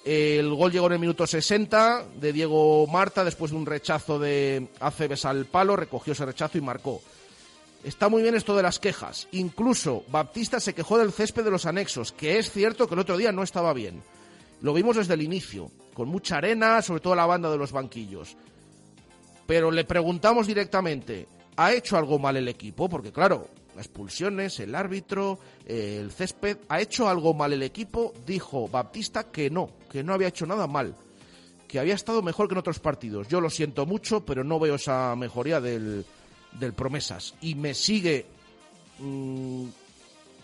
[0.05, 4.67] El gol llegó en el minuto 60 de Diego Marta después de un rechazo de
[4.79, 7.01] Aceves al palo, recogió ese rechazo y marcó.
[7.83, 9.27] Está muy bien esto de las quejas.
[9.31, 13.17] Incluso Baptista se quejó del césped de los anexos, que es cierto que el otro
[13.17, 14.03] día no estaba bien.
[14.61, 18.35] Lo vimos desde el inicio, con mucha arena, sobre todo la banda de los banquillos.
[19.45, 22.89] Pero le preguntamos directamente, ¿ha hecho algo mal el equipo?
[22.89, 28.13] Porque claro, expulsiones, el árbitro, eh, el césped, ¿ha hecho algo mal el equipo?
[28.25, 30.95] Dijo Baptista que no, que no había hecho nada mal,
[31.67, 33.27] que había estado mejor que en otros partidos.
[33.27, 36.05] Yo lo siento mucho, pero no veo esa mejoría del,
[36.59, 37.35] del Promesas.
[37.41, 38.25] Y me sigue,
[38.99, 39.65] mmm,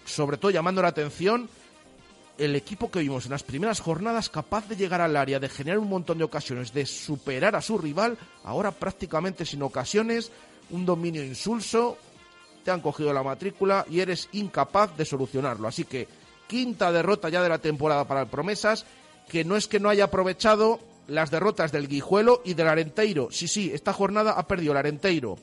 [0.06, 1.50] sobre todo llamando la atención,
[2.38, 5.80] el equipo que vimos en las primeras jornadas capaz de llegar al área, de generar
[5.80, 10.32] un montón de ocasiones, de superar a su rival, ahora prácticamente sin ocasiones,
[10.72, 11.98] un dominio insulso,
[12.64, 15.68] te han cogido la matrícula y eres incapaz de solucionarlo.
[15.68, 16.08] Así que
[16.48, 18.86] quinta derrota ya de la temporada para el Promesas,
[19.30, 23.30] que no es que no haya aprovechado las derrotas del Guijuelo y del Arenteiro.
[23.32, 25.38] Sí, sí, esta jornada ha perdido el Arenteiro.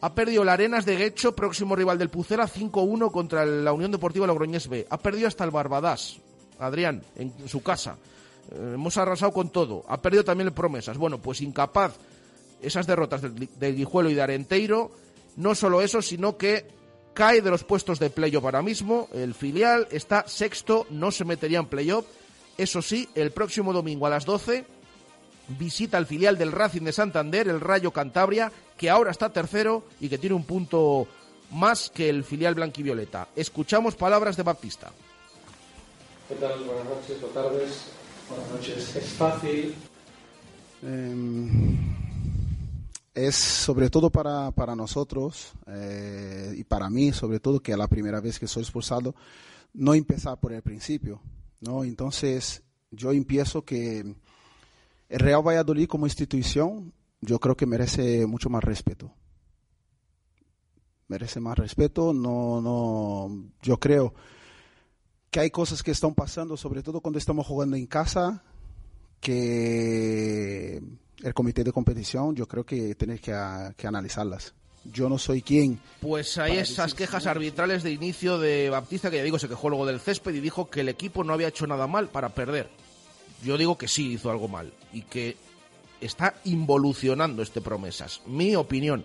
[0.00, 4.28] Ha perdido la Arenas de Guecho, próximo rival del Pucera, 5-1 contra la Unión Deportiva
[4.28, 4.86] Logroñés B.
[4.88, 6.20] Ha perdido hasta el Barbadas,
[6.58, 7.96] Adrián, en su casa.
[8.50, 9.84] Eh, hemos arrasado con todo.
[9.88, 10.98] Ha perdido también el Promesas.
[10.98, 11.94] Bueno, pues incapaz
[12.60, 14.90] esas derrotas del, del Guijuelo y de Arenteiro.
[15.36, 16.66] No solo eso, sino que
[17.14, 19.08] cae de los puestos de playoff ahora mismo.
[19.12, 22.06] El filial está sexto, no se metería en playoff.
[22.56, 24.64] Eso sí, el próximo domingo a las 12
[25.48, 30.08] visita el filial del Racing de Santander, el Rayo Cantabria, que ahora está tercero y
[30.08, 31.08] que tiene un punto
[31.50, 33.28] más que el filial blanquivioleta.
[33.34, 34.92] Escuchamos palabras de Baptista.
[36.28, 36.62] ¿Qué tal?
[36.62, 37.84] Buenas noches o tardes.
[38.28, 38.96] Buenas noches.
[38.96, 39.74] Es fácil.
[40.82, 41.76] Eh,
[43.14, 47.88] es sobre todo para, para nosotros eh, y para mí, sobre todo, que es la
[47.88, 49.14] primera vez que soy expulsado,
[49.72, 51.22] no empezar por el principio.
[51.60, 51.82] ¿no?
[51.82, 54.00] Entonces, yo empiezo que
[55.08, 59.14] el Real Valladolid como institución, yo creo que merece mucho más respeto.
[61.06, 62.12] Merece más respeto.
[62.12, 64.12] No, no, yo creo
[65.30, 68.42] que hay cosas que están pasando, sobre todo cuando estamos jugando en casa,
[69.20, 70.80] que
[71.22, 73.32] el comité de competición yo creo que tiene que,
[73.76, 74.54] que analizarlas.
[74.84, 75.80] Yo no soy quien.
[76.00, 79.84] Pues hay esas quejas arbitrales de inicio de Baptista, que ya digo, se quejó luego
[79.84, 82.70] del césped y dijo que el equipo no había hecho nada mal para perder.
[83.44, 85.36] Yo digo que sí hizo algo mal y que
[86.00, 88.22] está involucionando este promesas.
[88.26, 89.04] Mi opinión.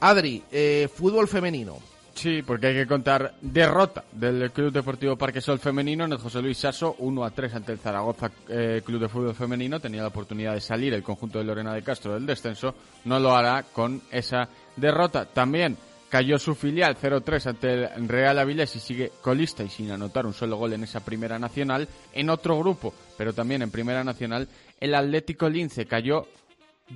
[0.00, 1.78] Adri, eh, fútbol femenino.
[2.14, 6.42] Sí, porque hay que contar derrota del Club Deportivo Parque Sol Femenino en el José
[6.42, 9.80] Luis Sasso, 1 a 3 ante el Zaragoza eh, Club de Fútbol Femenino.
[9.80, 12.74] Tenía la oportunidad de salir el conjunto de Lorena de Castro del descenso.
[13.04, 15.24] No lo hará con esa derrota.
[15.24, 15.76] También
[16.10, 20.34] cayó su filial 0-3 ante el Real Avilés y sigue colista y sin anotar un
[20.34, 21.88] solo gol en esa primera nacional.
[22.12, 24.48] En otro grupo, pero también en primera nacional,
[24.78, 26.26] el Atlético Lince cayó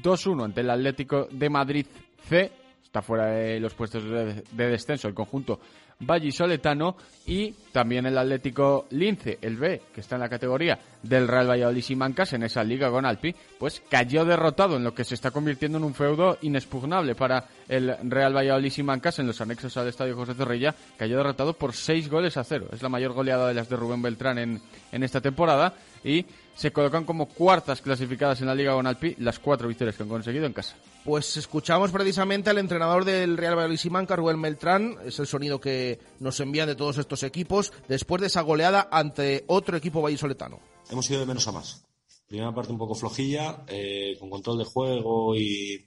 [0.02, 1.86] 2-1 ante el Atlético de Madrid
[2.28, 2.63] C
[2.94, 5.58] está fuera de los puestos de, de descenso el conjunto
[5.98, 11.50] vallisoletano y también el Atlético Lince, el B, que está en la categoría del Real
[11.50, 15.16] Valladolid y Mancas en esa liga con Alpi, pues cayó derrotado en lo que se
[15.16, 19.76] está convirtiendo en un feudo inexpugnable para el Real Valladolid y Mancas en los anexos
[19.76, 22.68] al Estadio José Zorrilla, cayó derrotado por seis goles a cero.
[22.72, 25.74] Es la mayor goleada de las de Rubén Beltrán en, en esta temporada
[26.04, 30.02] y se colocan como cuartas clasificadas en la Liga con Alpi las cuatro victorias que
[30.02, 30.76] han conseguido en casa.
[31.04, 34.96] Pues escuchamos precisamente al entrenador del Real Valladolid Simanca, Rubén Beltrán.
[35.04, 39.44] Es el sonido que nos envían de todos estos equipos después de esa goleada ante
[39.48, 40.60] otro equipo vallisoletano.
[40.90, 41.84] Hemos ido de menos a más.
[42.26, 45.84] Primera parte un poco flojilla, eh, con control de juego y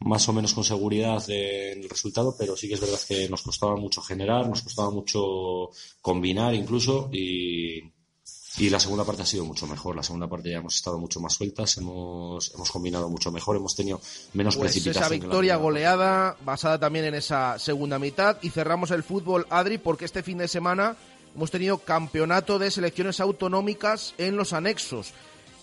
[0.00, 3.42] más o menos con seguridad en el resultado, pero sí que es verdad que nos
[3.42, 5.70] costaba mucho generar, nos costaba mucho
[6.00, 7.80] combinar incluso y
[8.58, 9.96] y la segunda parte ha sido mucho mejor.
[9.96, 13.74] La segunda parte ya hemos estado mucho más sueltas, hemos, hemos combinado mucho mejor, hemos
[13.74, 14.00] tenido
[14.34, 15.04] menos pues precipitación.
[15.04, 18.36] Esa victoria goleada basada también en esa segunda mitad.
[18.42, 20.96] Y cerramos el fútbol, Adri, porque este fin de semana
[21.34, 25.14] hemos tenido campeonato de selecciones autonómicas en los anexos.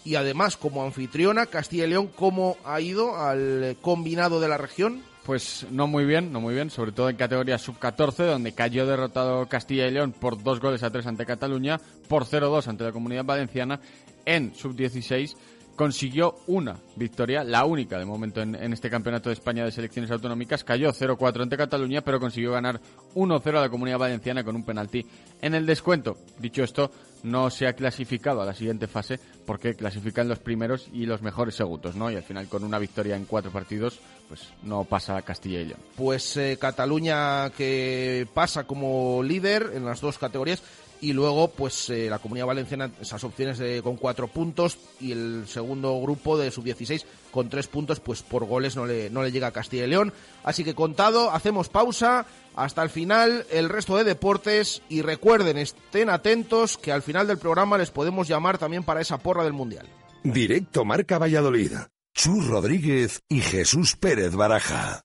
[0.03, 5.03] Y además, como anfitriona, Castilla y León, ¿cómo ha ido al combinado de la región?
[5.29, 9.45] Pues no muy bien, no muy bien, sobre todo en categoría sub-14, donde cayó derrotado
[9.45, 13.25] Castilla y León por dos goles a tres ante Cataluña, por 0-2 ante la Comunidad
[13.25, 13.79] Valenciana.
[14.25, 15.35] En sub-16
[15.79, 20.65] consiguió una victoria, la única de momento en, este Campeonato de España de Selecciones Autonómicas.
[20.65, 22.81] Cayó 0-4 ante Cataluña, pero consiguió ganar
[23.15, 25.05] 1-0 a la Comunidad Valenciana con un penalti
[25.41, 26.17] en el descuento.
[26.37, 26.91] Dicho esto,
[27.23, 31.55] no se ha clasificado a la siguiente fase porque clasifican los primeros y los mejores
[31.55, 32.11] segundos, ¿no?
[32.11, 35.65] Y al final con una victoria en cuatro partidos, pues no pasa a Castilla y
[35.67, 35.79] León.
[35.95, 40.61] Pues eh, Cataluña que pasa como líder en las dos categorías
[41.01, 45.45] y luego pues eh, la Comunidad Valenciana esas opciones de, con cuatro puntos y el
[45.47, 49.47] segundo grupo de sub-16 con tres puntos pues por goles no le, no le llega
[49.47, 50.13] a Castilla y León.
[50.43, 52.25] Así que contado hacemos pausa
[52.55, 57.37] hasta el final el resto de deportes y recuerden estén atentos que al final del
[57.37, 59.87] programa les podemos llamar también para esa porra del Mundial.
[60.23, 61.71] Directo Marca Valladolid.
[62.13, 65.01] Chus Rodríguez y Jesús Pérez Baraja.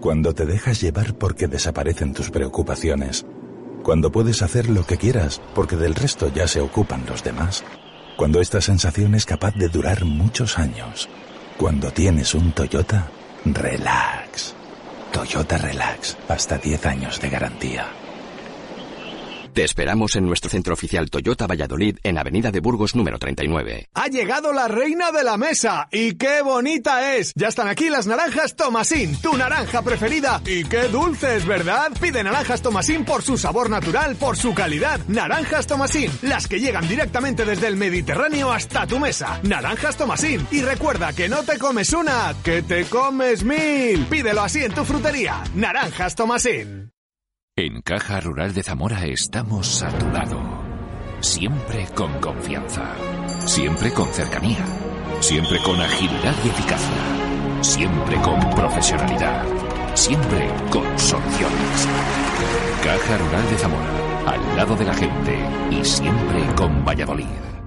[0.00, 3.24] Cuando te dejas llevar porque desaparecen tus preocupaciones
[3.82, 7.64] cuando puedes hacer lo que quieras, porque del resto ya se ocupan los demás.
[8.16, 11.08] Cuando esta sensación es capaz de durar muchos años.
[11.56, 13.08] Cuando tienes un Toyota,
[13.44, 14.54] relax.
[15.12, 17.99] Toyota Relax, hasta 10 años de garantía.
[19.60, 23.90] Te esperamos en nuestro centro oficial Toyota Valladolid en Avenida de Burgos número 39.
[23.92, 27.34] Ha llegado la reina de la mesa y qué bonita es.
[27.34, 31.92] Ya están aquí las naranjas Tomasín, tu naranja preferida y qué dulces, ¿verdad?
[32.00, 34.98] Pide naranjas Tomasín por su sabor natural, por su calidad.
[35.08, 39.40] Naranjas Tomasín, las que llegan directamente desde el Mediterráneo hasta tu mesa.
[39.42, 44.06] Naranjas Tomasín y recuerda que no te comes una, que te comes mil.
[44.06, 45.44] Pídelo así en tu frutería.
[45.54, 46.90] Naranjas Tomasín.
[47.62, 50.40] En Caja Rural de Zamora estamos a tu lado.
[51.20, 52.90] Siempre con confianza.
[53.44, 54.64] Siempre con cercanía.
[55.20, 57.60] Siempre con agilidad y eficacia.
[57.60, 59.44] Siempre con profesionalidad.
[59.94, 61.88] Siempre con soluciones.
[62.82, 63.90] Caja Rural de Zamora.
[64.26, 65.38] Al lado de la gente.
[65.70, 67.59] Y siempre con Valladolid.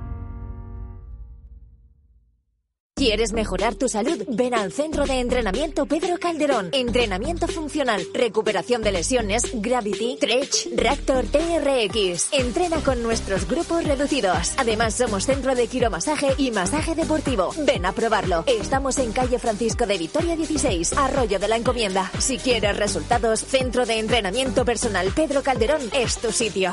[2.96, 4.24] ¿Quieres mejorar tu salud?
[4.30, 6.70] Ven al Centro de Entrenamiento Pedro Calderón.
[6.72, 12.32] Entrenamiento funcional, recuperación de lesiones, Gravity, Stretch, Reactor TRX.
[12.32, 14.54] Entrena con nuestros grupos reducidos.
[14.58, 17.50] Además, somos centro de quiromasaje y masaje deportivo.
[17.66, 18.44] Ven a probarlo.
[18.46, 22.12] Estamos en calle Francisco de Vitoria 16, Arroyo de la Encomienda.
[22.20, 26.72] Si quieres resultados, Centro de Entrenamiento Personal Pedro Calderón es tu sitio.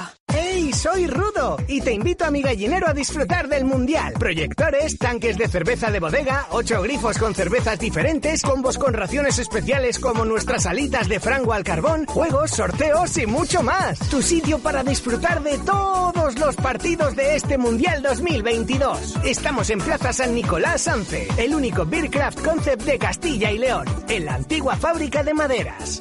[0.72, 4.14] Soy Rudo y te invito a mi gallinero a disfrutar del Mundial.
[4.18, 9.98] Proyectores, tanques de cerveza de bodega, ocho grifos con cervezas diferentes, combos con raciones especiales
[9.98, 13.98] como nuestras alitas de frango al carbón, juegos, sorteos y mucho más.
[14.10, 19.16] Tu sitio para disfrutar de todos los partidos de este Mundial 2022.
[19.24, 24.24] Estamos en Plaza San Nicolás Sanfe, el único Beercraft Concept de Castilla y León, en
[24.24, 26.00] la antigua fábrica de maderas.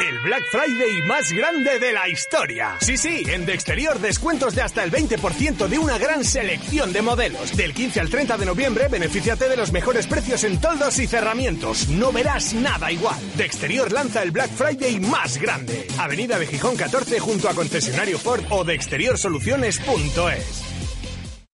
[0.00, 2.76] el Black Friday más grande de la historia.
[2.80, 7.02] Sí, sí, en De Exterior descuentos de hasta el 20% de una gran selección de
[7.02, 7.56] modelos.
[7.56, 11.88] Del 15 al 30 de noviembre, benefíciate de los mejores precios en toldos y cerramientos.
[11.88, 13.18] No verás nada igual.
[13.36, 15.86] De Exterior lanza el Black Friday más grande.
[15.98, 20.62] Avenida de Gijón 14 junto a concesionario Ford o de exteriorsoluciones.es.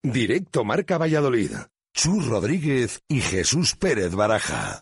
[0.03, 1.51] Directo Marca Valladolid.
[1.93, 4.81] Chus Rodríguez y Jesús Pérez Baraja.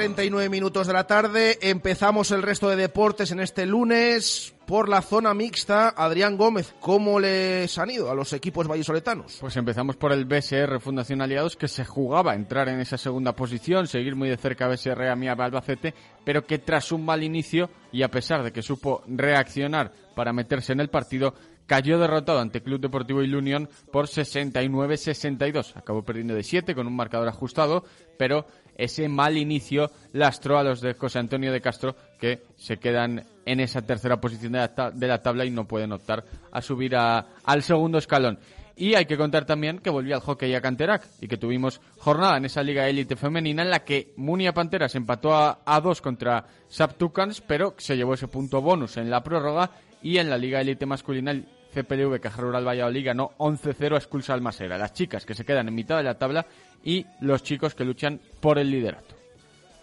[0.00, 1.58] 39 minutos de la tarde.
[1.60, 5.90] Empezamos el resto de deportes en este lunes por la zona mixta.
[5.90, 9.36] Adrián Gómez, ¿cómo les han ido a los equipos vallisoletanos?
[9.38, 13.36] Pues empezamos por el BSR Fundación Aliados, que se jugaba a entrar en esa segunda
[13.36, 15.92] posición, seguir muy de cerca a BSR a Mía Albacete,
[16.24, 20.72] pero que tras un mal inicio y a pesar de que supo reaccionar para meterse
[20.72, 21.34] en el partido,
[21.70, 25.76] cayó derrotado ante Club Deportivo Ilunion por 69-62.
[25.76, 27.84] Acabó perdiendo de 7 con un marcador ajustado,
[28.18, 28.44] pero
[28.82, 33.60] ese mal inicio lastró a los de José Antonio de Castro que se quedan en
[33.60, 37.26] esa tercera posición de la, de la tabla y no pueden optar a subir a-
[37.44, 38.38] al segundo escalón.
[38.76, 42.38] Y hay que contar también que volvió al hockey a Canterac y que tuvimos jornada
[42.38, 46.46] en esa liga élite femenina en la que Munia Panteras empató a, a dos contra
[46.68, 49.70] Saptucans, pero se llevó ese punto bonus en la prórroga
[50.02, 51.34] y en la liga élite masculina
[51.72, 54.78] el CPLV Caja Rural Valladolid ganó 11-0 a Expulsa Almasera.
[54.78, 56.46] Las chicas que se quedan en mitad de la tabla
[56.84, 59.14] y los chicos que luchan por el liderato.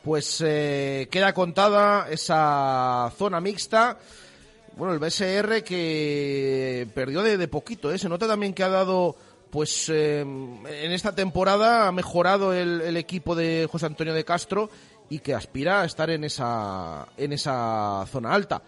[0.04, 3.98] Pues eh, queda contada esa zona mixta.
[4.76, 7.98] Bueno, el BSR que perdió de, de poquito, ¿eh?
[7.98, 9.16] Se nota también que ha dado,
[9.50, 14.70] pues eh, en esta temporada ha mejorado el, el equipo de José Antonio de Castro
[15.10, 18.62] y que aspira a estar en esa, en esa zona alta.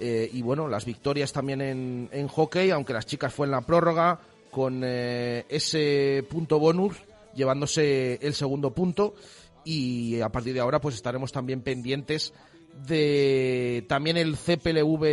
[0.00, 3.60] Eh, y bueno, las victorias también en, en hockey, aunque las chicas fue en la
[3.60, 4.20] prórroga
[4.50, 6.96] con eh, ese punto bonus,
[7.34, 9.14] llevándose el segundo punto.
[9.64, 12.32] Y a partir de ahora, pues estaremos también pendientes
[12.86, 15.04] de también el CPLV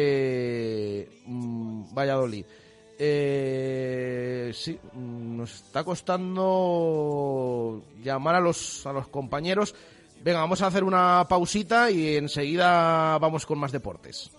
[1.26, 2.46] mm, Valladolid.
[3.00, 9.74] Eh, sí, mm, nos está costando llamar a los, a los compañeros.
[10.24, 14.30] Venga, vamos a hacer una pausita y enseguida vamos con más deportes.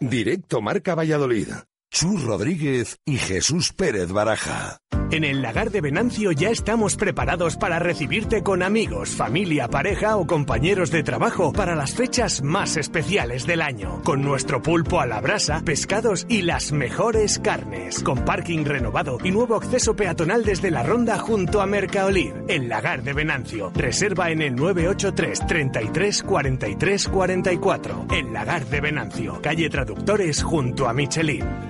[0.00, 1.48] Directo Marca Valladolid.
[1.90, 4.78] Chus Rodríguez y Jesús Pérez Baraja.
[5.12, 10.24] En el lagar de Venancio ya estamos preparados para recibirte con amigos, familia, pareja o
[10.24, 14.02] compañeros de trabajo para las fechas más especiales del año.
[14.04, 18.04] Con nuestro pulpo a la brasa, pescados y las mejores carnes.
[18.04, 22.32] Con parking renovado y nuevo acceso peatonal desde la ronda junto a Mercaolid.
[22.46, 23.72] El lagar de Venancio.
[23.74, 28.06] Reserva en el 983 33 43 44.
[28.14, 29.40] El lagar de Venancio.
[29.42, 31.69] Calle Traductores junto a Michelin.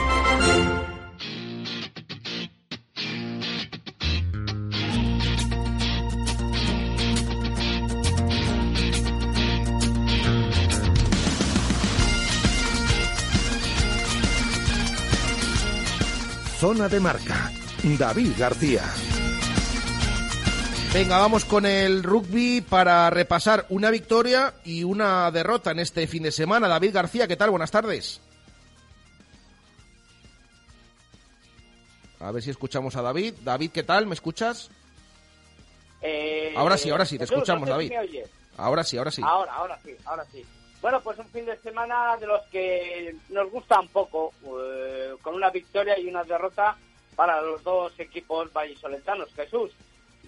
[16.60, 17.52] Zona de marca.
[17.98, 18.84] David García.
[20.94, 26.24] Venga, vamos con el rugby para repasar una victoria y una derrota en este fin
[26.24, 26.68] de semana.
[26.68, 27.52] David García, ¿qué tal?
[27.52, 28.20] Buenas tardes.
[32.20, 33.36] A ver si escuchamos a David.
[33.44, 34.08] David, ¿qué tal?
[34.08, 34.72] ¿Me escuchas?
[36.02, 38.20] Eh, Ahora sí, ahora sí, te Jesús, escuchamos, no sé si David.
[38.58, 39.22] Ahora sí, ahora sí.
[39.24, 40.44] Ahora, ahora sí, ahora sí.
[40.82, 45.36] Bueno, pues un fin de semana de los que nos gusta un poco, eh, con
[45.36, 46.76] una victoria y una derrota
[47.16, 49.30] para los dos equipos vallisoletanos.
[49.36, 49.72] Jesús,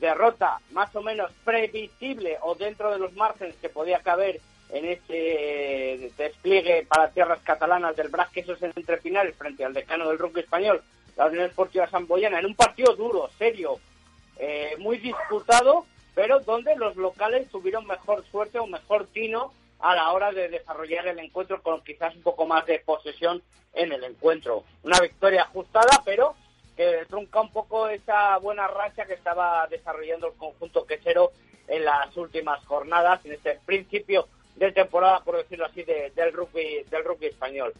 [0.01, 6.11] derrota más o menos previsible o dentro de los márgenes que podía caber en ese
[6.17, 10.81] despliegue para tierras catalanas del Bras Quesos en Entrepinares frente al decano del rugby español,
[11.15, 13.79] la Unión Esportiva Samboyana, en un partido duro, serio,
[14.37, 15.85] eh, muy disputado,
[16.15, 21.07] pero donde los locales tuvieron mejor suerte o mejor tino a la hora de desarrollar
[21.07, 23.41] el encuentro con quizás un poco más de posesión
[23.73, 24.63] en el encuentro.
[24.83, 26.35] Una victoria ajustada, pero
[27.07, 31.31] trunca un poco esa buena racha que estaba desarrollando el conjunto quechero
[31.67, 37.03] en las últimas jornadas, en este principio de temporada, por decirlo así, del rugby del
[37.03, 37.73] rugby español.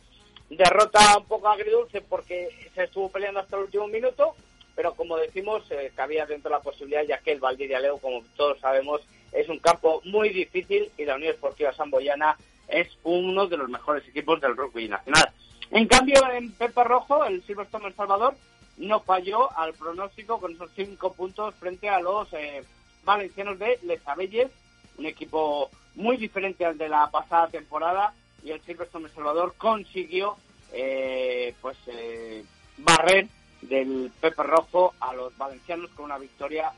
[0.50, 4.36] Derrota un poco agridulce porque se estuvo peleando hasta el último minuto,
[4.76, 8.24] pero como decimos, eh, cabía dentro de la posibilidad, ya que el Valdiria Leo, como
[8.36, 12.38] todos sabemos, es un campo muy difícil y la Unión Esportiva Samboyana
[12.68, 15.30] es uno de los mejores equipos del rugby nacional.
[15.72, 18.36] En cambio, en Pepe Rojo, el Silverstone El Salvador
[18.82, 22.64] no falló al pronóstico con esos cinco puntos frente a los eh,
[23.04, 24.52] valencianos de Les Abelles,
[24.98, 28.14] un equipo muy diferente al de la pasada temporada
[28.44, 30.36] y el Silverstone El Salvador consiguió
[30.74, 32.44] eh, pues eh,
[32.78, 33.28] barrer
[33.62, 36.74] del Pepe Rojo a los valencianos con una victoria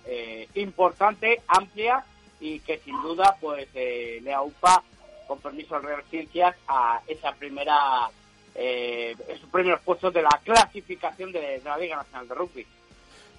[0.56, 2.04] importante, amplia
[2.42, 4.84] y que sin duda pues le aupa
[5.26, 8.12] con permiso al Real Ciencias a esa primera
[8.56, 12.68] eh, sus primeros puestos de la clasificación de, la Liga Nacional de Rugby.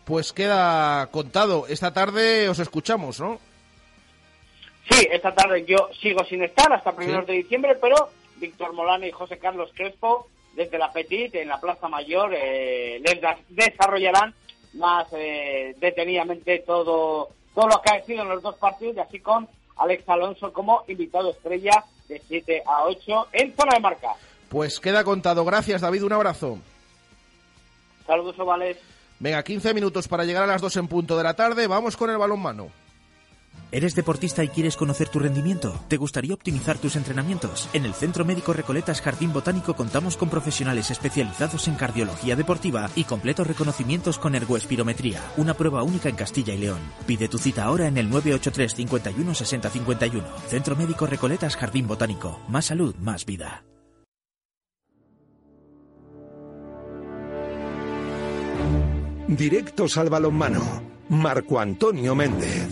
[0.05, 1.67] Pues queda contado.
[1.69, 3.39] Esta tarde os escuchamos, ¿no?
[4.91, 9.13] Sí, esta tarde yo sigo sin estar hasta primeros de diciembre, pero Víctor Molano y
[9.13, 14.35] José Carlos Crespo desde la Petit en la Plaza Mayor eh, les desarrollarán
[14.75, 19.21] más eh, detenidamente todo todo lo que ha sido en los dos partidos y así
[19.21, 24.15] con Alex Alonso como invitado estrella de 7 a 8 en zona de marca.
[24.55, 25.45] Pues queda contado.
[25.45, 26.05] Gracias, David.
[26.05, 26.61] Un abrazo.
[28.07, 28.77] Saludos, ovales.
[29.19, 31.67] Venga, 15 minutos para llegar a las 2 en punto de la tarde.
[31.67, 32.69] Vamos con el balón mano.
[33.73, 35.85] ¿Eres deportista y quieres conocer tu rendimiento?
[35.89, 37.69] ¿Te gustaría optimizar tus entrenamientos?
[37.73, 43.03] En el Centro Médico Recoletas Jardín Botánico contamos con profesionales especializados en cardiología deportiva y
[43.03, 46.79] completos reconocimientos con ergoespirometría, una prueba única en Castilla y León.
[47.09, 50.25] Pide tu cita ahora en el 983 51 60 51.
[50.47, 52.39] Centro Médico Recoletas Jardín Botánico.
[52.47, 53.65] Más salud, más vida.
[59.29, 60.83] Directos al balonmano.
[61.09, 62.69] Marco Antonio Méndez.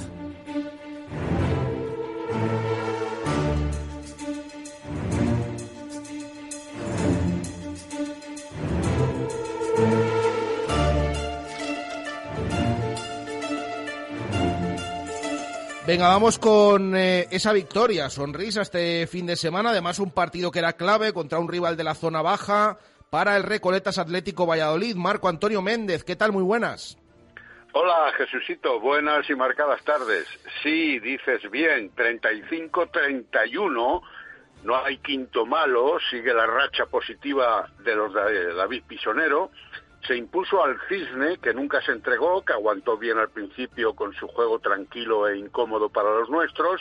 [15.86, 19.70] Venga, vamos con eh, esa victoria, sonrisa este fin de semana.
[19.70, 22.78] Además, un partido que era clave contra un rival de la zona baja
[23.12, 24.96] para el Recoletas Atlético Valladolid.
[24.96, 26.32] Marco Antonio Méndez, ¿qué tal?
[26.32, 26.96] Muy buenas.
[27.74, 30.26] Hola, Jesucito, buenas y marcadas tardes.
[30.62, 34.02] Sí, dices bien, 35-31,
[34.64, 39.50] no hay quinto malo, sigue la racha positiva de los de David Pisonero.
[40.06, 44.26] Se impuso al Cisne, que nunca se entregó, que aguantó bien al principio con su
[44.26, 46.80] juego tranquilo e incómodo para los nuestros,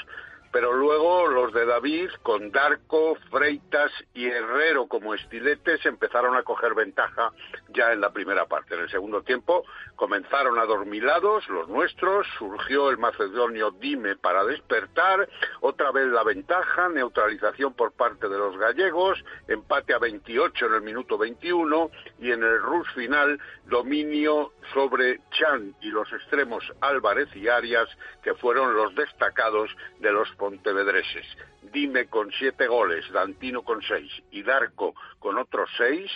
[0.52, 6.76] pero luego los de David, con Darko, Freitas y Herrero como estiletes, empezaron a coger
[6.76, 7.32] ventaja
[7.70, 8.76] ya en la primera parte.
[8.76, 9.64] En el segundo tiempo
[9.96, 15.28] comenzaron a dormilados los nuestros, surgió el macedonio Dime para despertar,
[15.62, 20.82] otra vez la ventaja, neutralización por parte de los gallegos, empate a 28 en el
[20.82, 27.48] minuto 21 y en el rus final dominio sobre Chan y los extremos Álvarez y
[27.48, 27.88] Arias,
[28.24, 31.28] que fueron los destacados de los pontevedreses.
[31.72, 36.10] Dime con siete goles, Dantino con seis y Darko con otros seis.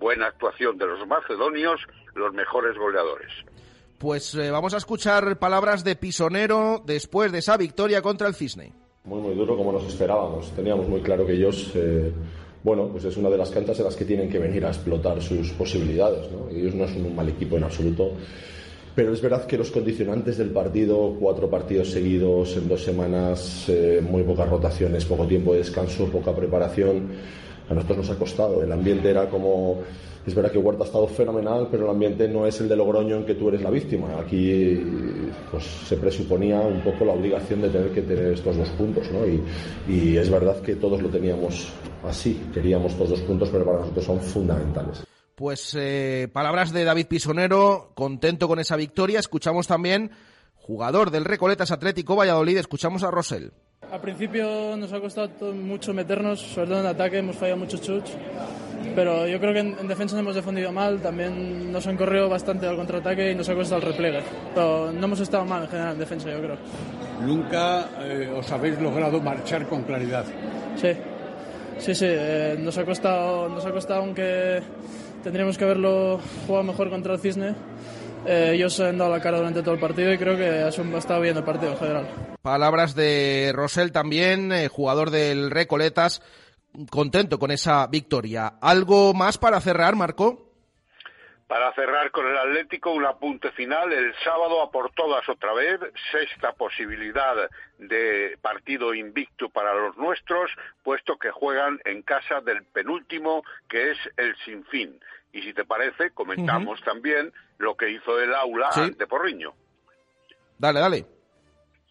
[0.00, 1.78] Buena actuación de los macedonios,
[2.14, 3.30] los mejores goleadores.
[3.98, 8.72] Pues eh, vamos a escuchar palabras de Pisonero después de esa victoria contra el Cisne.
[9.04, 10.50] Muy, muy duro como nos esperábamos.
[10.56, 12.10] Teníamos muy claro que ellos, eh,
[12.62, 15.20] bueno, pues es una de las canchas en las que tienen que venir a explotar
[15.20, 16.30] sus posibilidades.
[16.30, 16.48] ¿no?
[16.48, 18.12] Ellos no son un mal equipo en absoluto.
[18.98, 24.02] Pero es verdad que los condicionantes del partido, cuatro partidos seguidos en dos semanas, eh,
[24.02, 27.06] muy pocas rotaciones, poco tiempo de descanso, poca preparación,
[27.70, 28.60] a nosotros nos ha costado.
[28.60, 29.78] El ambiente era como.
[30.26, 33.18] Es verdad que Huerta ha estado fenomenal, pero el ambiente no es el de Logroño
[33.18, 34.18] en que tú eres la víctima.
[34.18, 34.82] Aquí
[35.48, 39.08] pues, se presuponía un poco la obligación de tener que tener estos dos puntos.
[39.12, 39.24] ¿no?
[39.24, 39.40] Y,
[39.88, 41.68] y es verdad que todos lo teníamos
[42.04, 42.40] así.
[42.52, 45.07] Queríamos estos dos puntos, pero para nosotros son fundamentales.
[45.38, 49.20] Pues eh, palabras de David Pisonero, contento con esa victoria.
[49.20, 50.10] Escuchamos también
[50.56, 53.52] jugador del Recoletas Atlético Valladolid, escuchamos a Rosell.
[53.88, 58.16] Al principio nos ha costado mucho meternos, sobre todo en ataque, hemos fallado muchos chuts,
[58.96, 62.66] pero yo creo que en, defensa nos hemos defendido mal, también nos han corrido bastante
[62.66, 64.20] al contraataque y nos ha costado el repliegue,
[64.52, 66.56] pero no hemos estado mal en general en defensa, yo creo.
[67.24, 70.26] Nunca eh, os habéis logrado marchar con claridad.
[70.74, 70.88] Sí,
[71.78, 74.60] Sí, sí, eh, nos ha costado, nos ha costado aunque
[75.28, 77.54] tendríamos que haberlo jugado mejor contra el Cisne.
[78.26, 81.20] Eh, ellos han dado la cara durante todo el partido y creo que ha estado
[81.20, 82.08] bien el partido en general.
[82.40, 86.22] Palabras de Rosell también, eh, jugador del Recoletas,
[86.90, 88.54] contento con esa victoria.
[88.62, 90.48] ¿Algo más para cerrar, Marco?
[91.46, 93.92] Para cerrar con el Atlético, un apunte final.
[93.92, 95.78] El sábado a por todas otra vez,
[96.10, 97.36] sexta posibilidad
[97.78, 100.50] de partido invicto para los nuestros,
[100.82, 105.00] puesto que juegan en casa del penúltimo, que es el Sinfín.
[105.32, 109.52] Y si te parece, comentamos también lo que hizo el aula ante Porriño.
[110.58, 111.06] Dale, dale.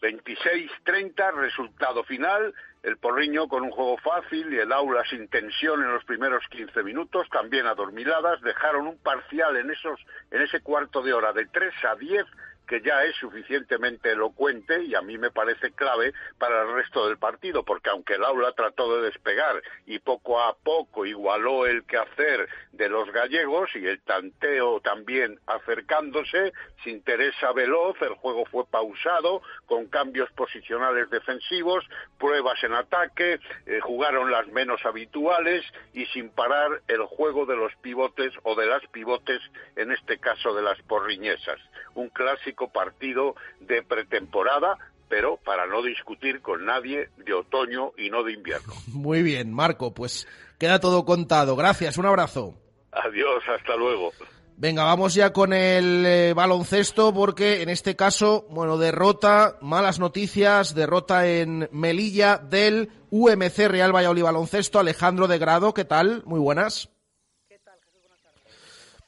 [0.02, 2.54] 26-30, resultado final.
[2.84, 6.84] El Porriño con un juego fácil y el aula sin tensión en los primeros 15
[6.84, 10.00] minutos, también adormiladas, dejaron un parcial en, esos,
[10.32, 12.26] en ese cuarto de hora de 3 a 10
[12.68, 17.18] que ya es suficientemente elocuente y a mí me parece clave para el resto del
[17.18, 22.48] partido, porque aunque el aula trató de despegar y poco a poco igualó el quehacer
[22.74, 26.54] de los gallegos y el tanteo también acercándose,
[26.84, 31.86] sin Teresa Veloz el juego fue pausado con cambios posicionales defensivos,
[32.20, 35.64] pruebas en ataque, eh, jugaron las menos habituales
[35.94, 39.42] y sin parar el juego de los pivotes o de las pivotes,
[39.76, 41.60] en este caso de las porriñesas.
[41.96, 44.78] Un clásico partido de pretemporada,
[45.08, 48.74] pero para no discutir con nadie de otoño y no de invierno.
[48.88, 50.28] Muy bien, Marco, pues
[50.58, 51.56] queda todo contado.
[51.56, 52.56] Gracias, un abrazo.
[52.92, 54.12] Adiós, hasta luego.
[54.60, 60.74] Venga, vamos ya con el eh, baloncesto porque en este caso, bueno, derrota, malas noticias,
[60.74, 64.80] derrota en Melilla del UMC Real Valladolid Baloncesto.
[64.80, 66.24] Alejandro de Grado, ¿qué tal?
[66.26, 66.90] Muy buenas.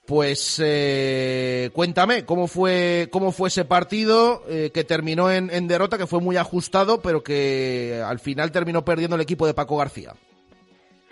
[0.09, 6.07] Pues eh, cuéntame cómo fue cómo fue ese partido eh, que terminó en, derrota, que
[6.07, 10.13] fue muy ajustado, pero que al final terminó perdiendo el equipo de Paco García.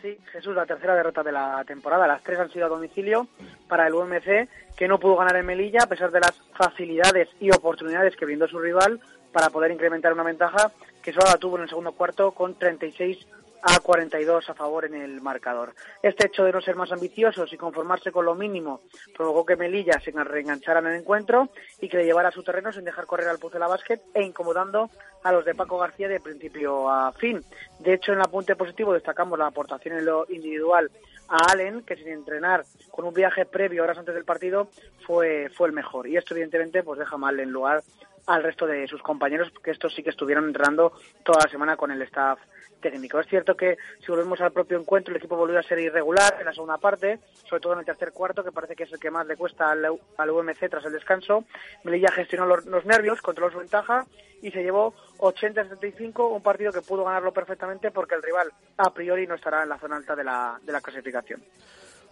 [0.02, 2.08] Sí, Jesús, la tercera derrota de la temporada.
[2.08, 3.28] Las tres han sido a domicilio
[3.68, 7.52] para el UMC, que no pudo ganar en Melilla a pesar de las facilidades y
[7.52, 9.00] oportunidades que brindó su rival
[9.32, 10.72] para poder incrementar una ventaja
[11.04, 13.28] que solo la tuvo en el segundo cuarto con 36
[13.62, 15.74] a 42 a favor en el marcador.
[16.02, 18.82] Este hecho de no ser más ambiciosos y conformarse con lo mínimo
[19.16, 21.50] provocó que Melilla se reenganchara en el encuentro
[21.82, 24.90] y que le llevara a su terreno sin dejar correr al Pucela Basket e incomodando
[25.24, 27.44] a los de Paco García de principio a fin.
[27.80, 30.90] De hecho, en el apunte positivo destacamos la aportación en lo individual
[31.30, 34.70] a Allen, que sin entrenar con un viaje previo horas antes del partido
[35.06, 36.08] fue, fue el mejor.
[36.08, 37.84] Y esto evidentemente pues deja mal en lugar
[38.28, 40.94] al resto de sus compañeros, que estos sí que estuvieron entrenando
[41.24, 42.40] toda la semana con el staff
[42.78, 43.20] técnico.
[43.20, 46.46] Es cierto que si volvemos al propio encuentro, el equipo volvió a ser irregular en
[46.46, 49.12] la segunda parte, sobre todo en el tercer cuarto, que parece que es el que
[49.12, 51.46] más le cuesta al, UMC tras el descanso.
[51.84, 54.06] Melilla gestionó los, nervios, controló su ventaja
[54.42, 59.26] y se llevó 80-75, un partido que pudo ganarlo perfectamente porque el rival a priori
[59.28, 61.44] no estará en la zona alta de la, de la clasificación.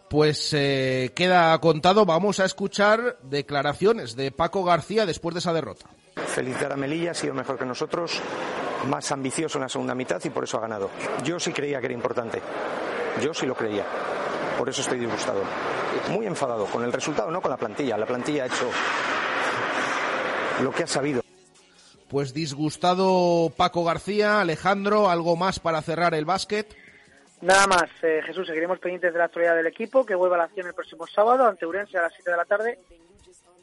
[0.09, 5.89] Pues eh, queda contado, vamos a escuchar declaraciones de Paco García después de esa derrota.
[6.27, 8.21] Felicitar a Melilla, ha sido mejor que nosotros,
[8.85, 10.89] más ambicioso en la segunda mitad y por eso ha ganado.
[11.23, 12.41] Yo sí creía que era importante,
[13.21, 13.85] yo sí lo creía,
[14.57, 15.41] por eso estoy disgustado.
[16.09, 17.97] Muy enfadado con el resultado, no con la plantilla.
[17.97, 18.69] La plantilla ha hecho
[20.61, 21.21] lo que ha sabido.
[22.09, 26.75] Pues disgustado Paco García, Alejandro, ¿algo más para cerrar el básquet?
[27.41, 30.43] Nada más, eh, Jesús, seguiremos pendientes de la actualidad del equipo, que vuelva a la
[30.45, 32.79] acción el próximo sábado ante Urense a las 7 de la tarde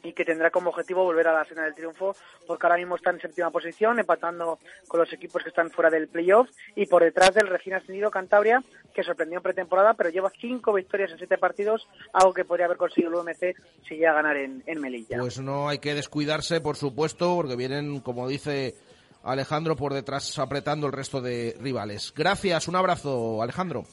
[0.03, 3.09] y que tendrá como objetivo volver a la escena del triunfo, porque ahora mismo está
[3.09, 7.33] en séptima posición, empatando con los equipos que están fuera del playoff, y por detrás
[7.33, 11.87] del recién ascendido Cantabria, que sorprendió en pretemporada, pero lleva cinco victorias en siete partidos,
[12.11, 13.55] algo que podría haber conseguido el UMC
[13.87, 15.17] si llega a ganar en, en Melilla.
[15.19, 18.75] Pues no hay que descuidarse, por supuesto, porque vienen, como dice
[19.23, 22.13] Alejandro, por detrás apretando el resto de rivales.
[22.15, 23.85] Gracias, un abrazo, Alejandro.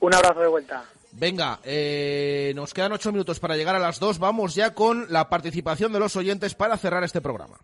[0.00, 0.84] Un abrazo de vuelta.
[1.18, 4.18] Venga, eh, nos quedan ocho minutos para llegar a las dos.
[4.18, 7.58] Vamos ya con la participación de los oyentes para cerrar este programa.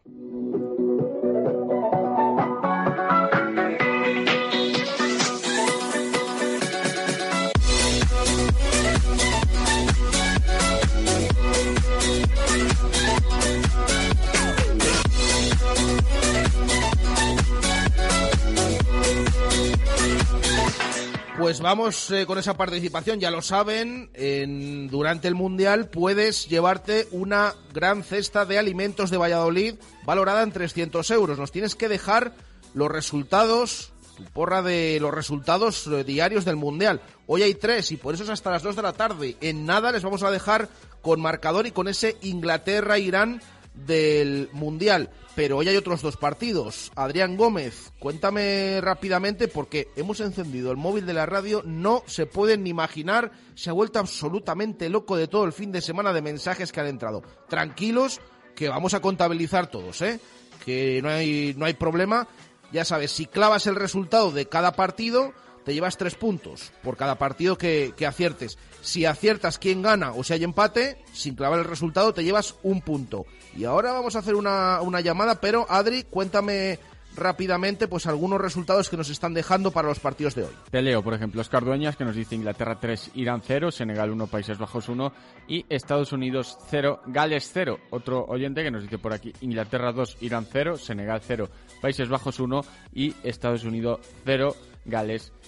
[21.42, 27.08] Pues vamos eh, con esa participación, ya lo saben, en, durante el Mundial puedes llevarte
[27.10, 29.74] una gran cesta de alimentos de Valladolid
[30.04, 31.40] valorada en 300 euros.
[31.40, 32.32] Nos tienes que dejar
[32.74, 37.00] los resultados, tu porra de los resultados eh, diarios del Mundial.
[37.26, 39.36] Hoy hay tres y por eso es hasta las 2 de la tarde.
[39.40, 40.68] En nada les vamos a dejar
[41.02, 43.42] con marcador y con ese Inglaterra-Irán
[43.74, 45.10] del Mundial.
[45.34, 46.92] Pero hoy hay otros dos partidos.
[46.94, 52.64] Adrián Gómez, cuéntame rápidamente porque hemos encendido el móvil de la radio, no se pueden
[52.64, 56.70] ni imaginar, se ha vuelto absolutamente loco de todo el fin de semana de mensajes
[56.70, 57.22] que han entrado.
[57.48, 58.20] Tranquilos,
[58.54, 60.20] que vamos a contabilizar todos, ¿eh?
[60.64, 62.28] Que no hay, no hay problema.
[62.72, 65.32] Ya sabes, si clavas el resultado de cada partido,
[65.64, 68.58] te llevas tres puntos por cada partido que, que aciertes.
[68.80, 72.80] Si aciertas quién gana o si hay empate, sin clavar el resultado, te llevas un
[72.80, 73.26] punto.
[73.56, 76.78] Y ahora vamos a hacer una, una llamada, pero Adri, cuéntame
[77.16, 80.52] rápidamente pues algunos resultados que nos están dejando para los partidos de hoy.
[80.70, 84.26] Te leo, por ejemplo, Oscar Dueñas, que nos dice Inglaterra 3, Irán 0, Senegal 1,
[84.26, 85.12] Países Bajos 1
[85.48, 87.78] y Estados Unidos 0, Gales 0.
[87.90, 91.48] Otro oyente que nos dice por aquí Inglaterra 2, Irán 0, Senegal 0,
[91.80, 95.41] Países Bajos 1 y Estados Unidos 0, Gales 0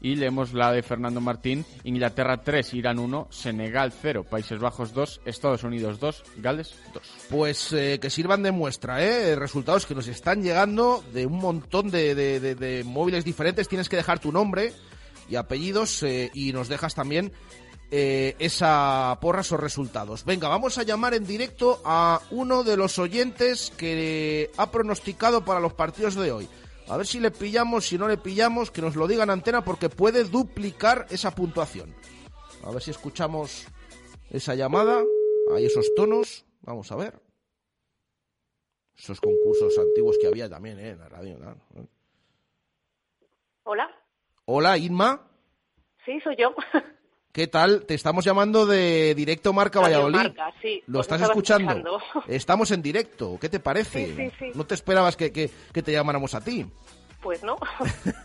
[0.00, 5.22] y leemos la de Fernando Martín, Inglaterra 3, Irán 1, Senegal 0, Países Bajos 2,
[5.24, 7.02] Estados Unidos 2, Gales 2.
[7.28, 9.34] Pues eh, que sirvan de muestra, ¿eh?
[9.34, 13.68] Resultados que nos están llegando de un montón de, de móviles diferentes.
[13.68, 14.72] Tienes que dejar tu nombre
[15.28, 17.32] y apellidos eh, y nos dejas también
[17.92, 20.24] eh, esa porra, esos resultados.
[20.24, 25.60] Venga, vamos a llamar en directo a uno de los oyentes que ha pronosticado para
[25.60, 26.48] los partidos de hoy.
[26.90, 29.88] A ver si le pillamos, si no le pillamos, que nos lo digan antena porque
[29.88, 31.94] puede duplicar esa puntuación.
[32.64, 33.68] A ver si escuchamos
[34.28, 35.00] esa llamada,
[35.54, 37.20] hay esos tonos, vamos a ver.
[38.98, 40.90] Esos concursos antiguos que había también ¿eh?
[40.90, 41.38] en la radio.
[41.38, 41.88] ¿no?
[43.62, 43.88] Hola,
[44.46, 45.30] Hola, Inma.
[46.04, 46.52] sí, soy yo.
[47.32, 47.84] ¿Qué tal?
[47.86, 50.16] Te estamos llamando de Directo Marca Radio Valladolid.
[50.36, 51.72] Marca, sí, ¿Lo pues estás escuchando?
[51.72, 52.00] escuchando.
[52.28, 53.38] Estamos en directo.
[53.40, 54.06] ¿Qué te parece?
[54.06, 54.46] Sí, sí, sí.
[54.54, 56.66] No te esperabas que, que- que te llamáramos a ti.
[57.22, 57.56] Pues no.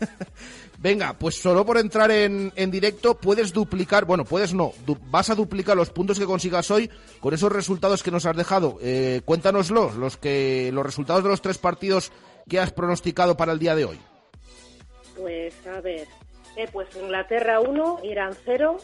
[0.78, 5.30] Venga, pues solo por entrar en, en directo puedes duplicar, bueno, puedes no, du- vas
[5.30, 6.90] a duplicar los puntos que consigas hoy
[7.20, 8.78] con esos resultados que nos has dejado.
[8.82, 12.10] Eh, cuéntanoslos, los, que, los resultados de los tres partidos
[12.48, 13.98] que has pronosticado para el día de hoy.
[15.16, 16.08] Pues a ver.
[16.56, 18.78] Eh, pues Inglaterra 1, Irán 0,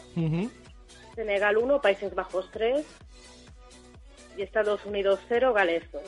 [1.15, 2.85] Senegal 1, Países Bajos 3
[4.37, 6.01] y Estados Unidos 0, Gales 2.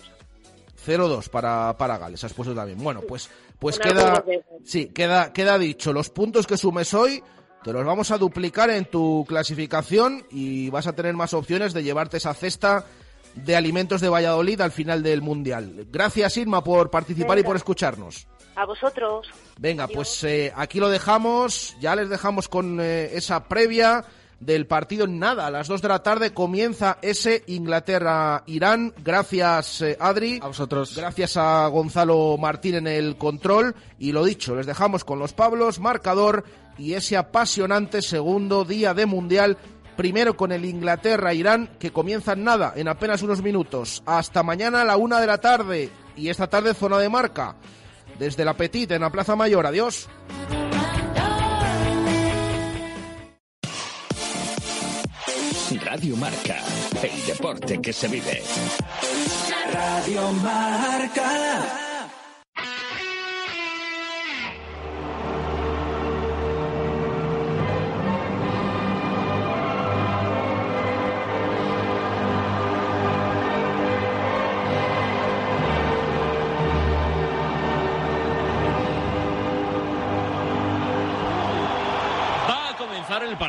[0.86, 2.78] 0-2 para, para Gales, has puesto también.
[2.78, 4.24] Bueno, pues, pues queda,
[4.64, 5.92] sí, queda, queda dicho.
[5.92, 7.24] Los puntos que sumes hoy
[7.64, 11.84] te los vamos a duplicar en tu clasificación y vas a tener más opciones de
[11.84, 12.86] llevarte esa cesta
[13.36, 15.88] de alimentos de Valladolid al final del Mundial.
[15.92, 18.28] Gracias, Irma, por participar y por escucharnos.
[18.56, 19.28] A vosotros.
[19.60, 21.76] Venga, pues eh, aquí lo dejamos.
[21.82, 24.06] Ya les dejamos con eh, esa previa
[24.40, 25.48] del partido en nada.
[25.48, 28.94] A las 2 de la tarde comienza ese Inglaterra-Irán.
[29.04, 30.40] Gracias, eh, Adri.
[30.42, 30.96] A vosotros.
[30.96, 33.76] Gracias a Gonzalo Martín en el control.
[34.00, 36.46] Y lo dicho, les dejamos con los Pablos, marcador
[36.78, 39.58] y ese apasionante segundo día de Mundial.
[39.96, 44.04] Primero con el Inglaterra-Irán, que comienza en nada, en apenas unos minutos.
[44.06, 45.90] Hasta mañana a la una de la tarde.
[46.16, 47.56] Y esta tarde zona de marca.
[48.20, 49.66] Desde la Petit en la Plaza Mayor.
[49.66, 50.08] Adiós.
[55.84, 56.58] Radio Marca,
[57.02, 58.44] el deporte que se vive.
[59.74, 61.85] Radio Marca.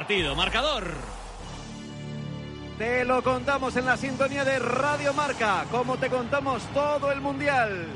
[0.07, 0.37] Partido.
[0.37, 0.85] Marcador.
[2.79, 7.87] Te lo contamos en la sintonía de Radio Marca, como te contamos todo el Mundial.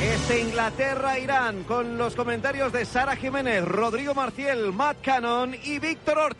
[0.00, 6.36] Este Inglaterra-Irán con los comentarios de Sara Jiménez, Rodrigo Marciel, Matt Cannon y Víctor Ortiz.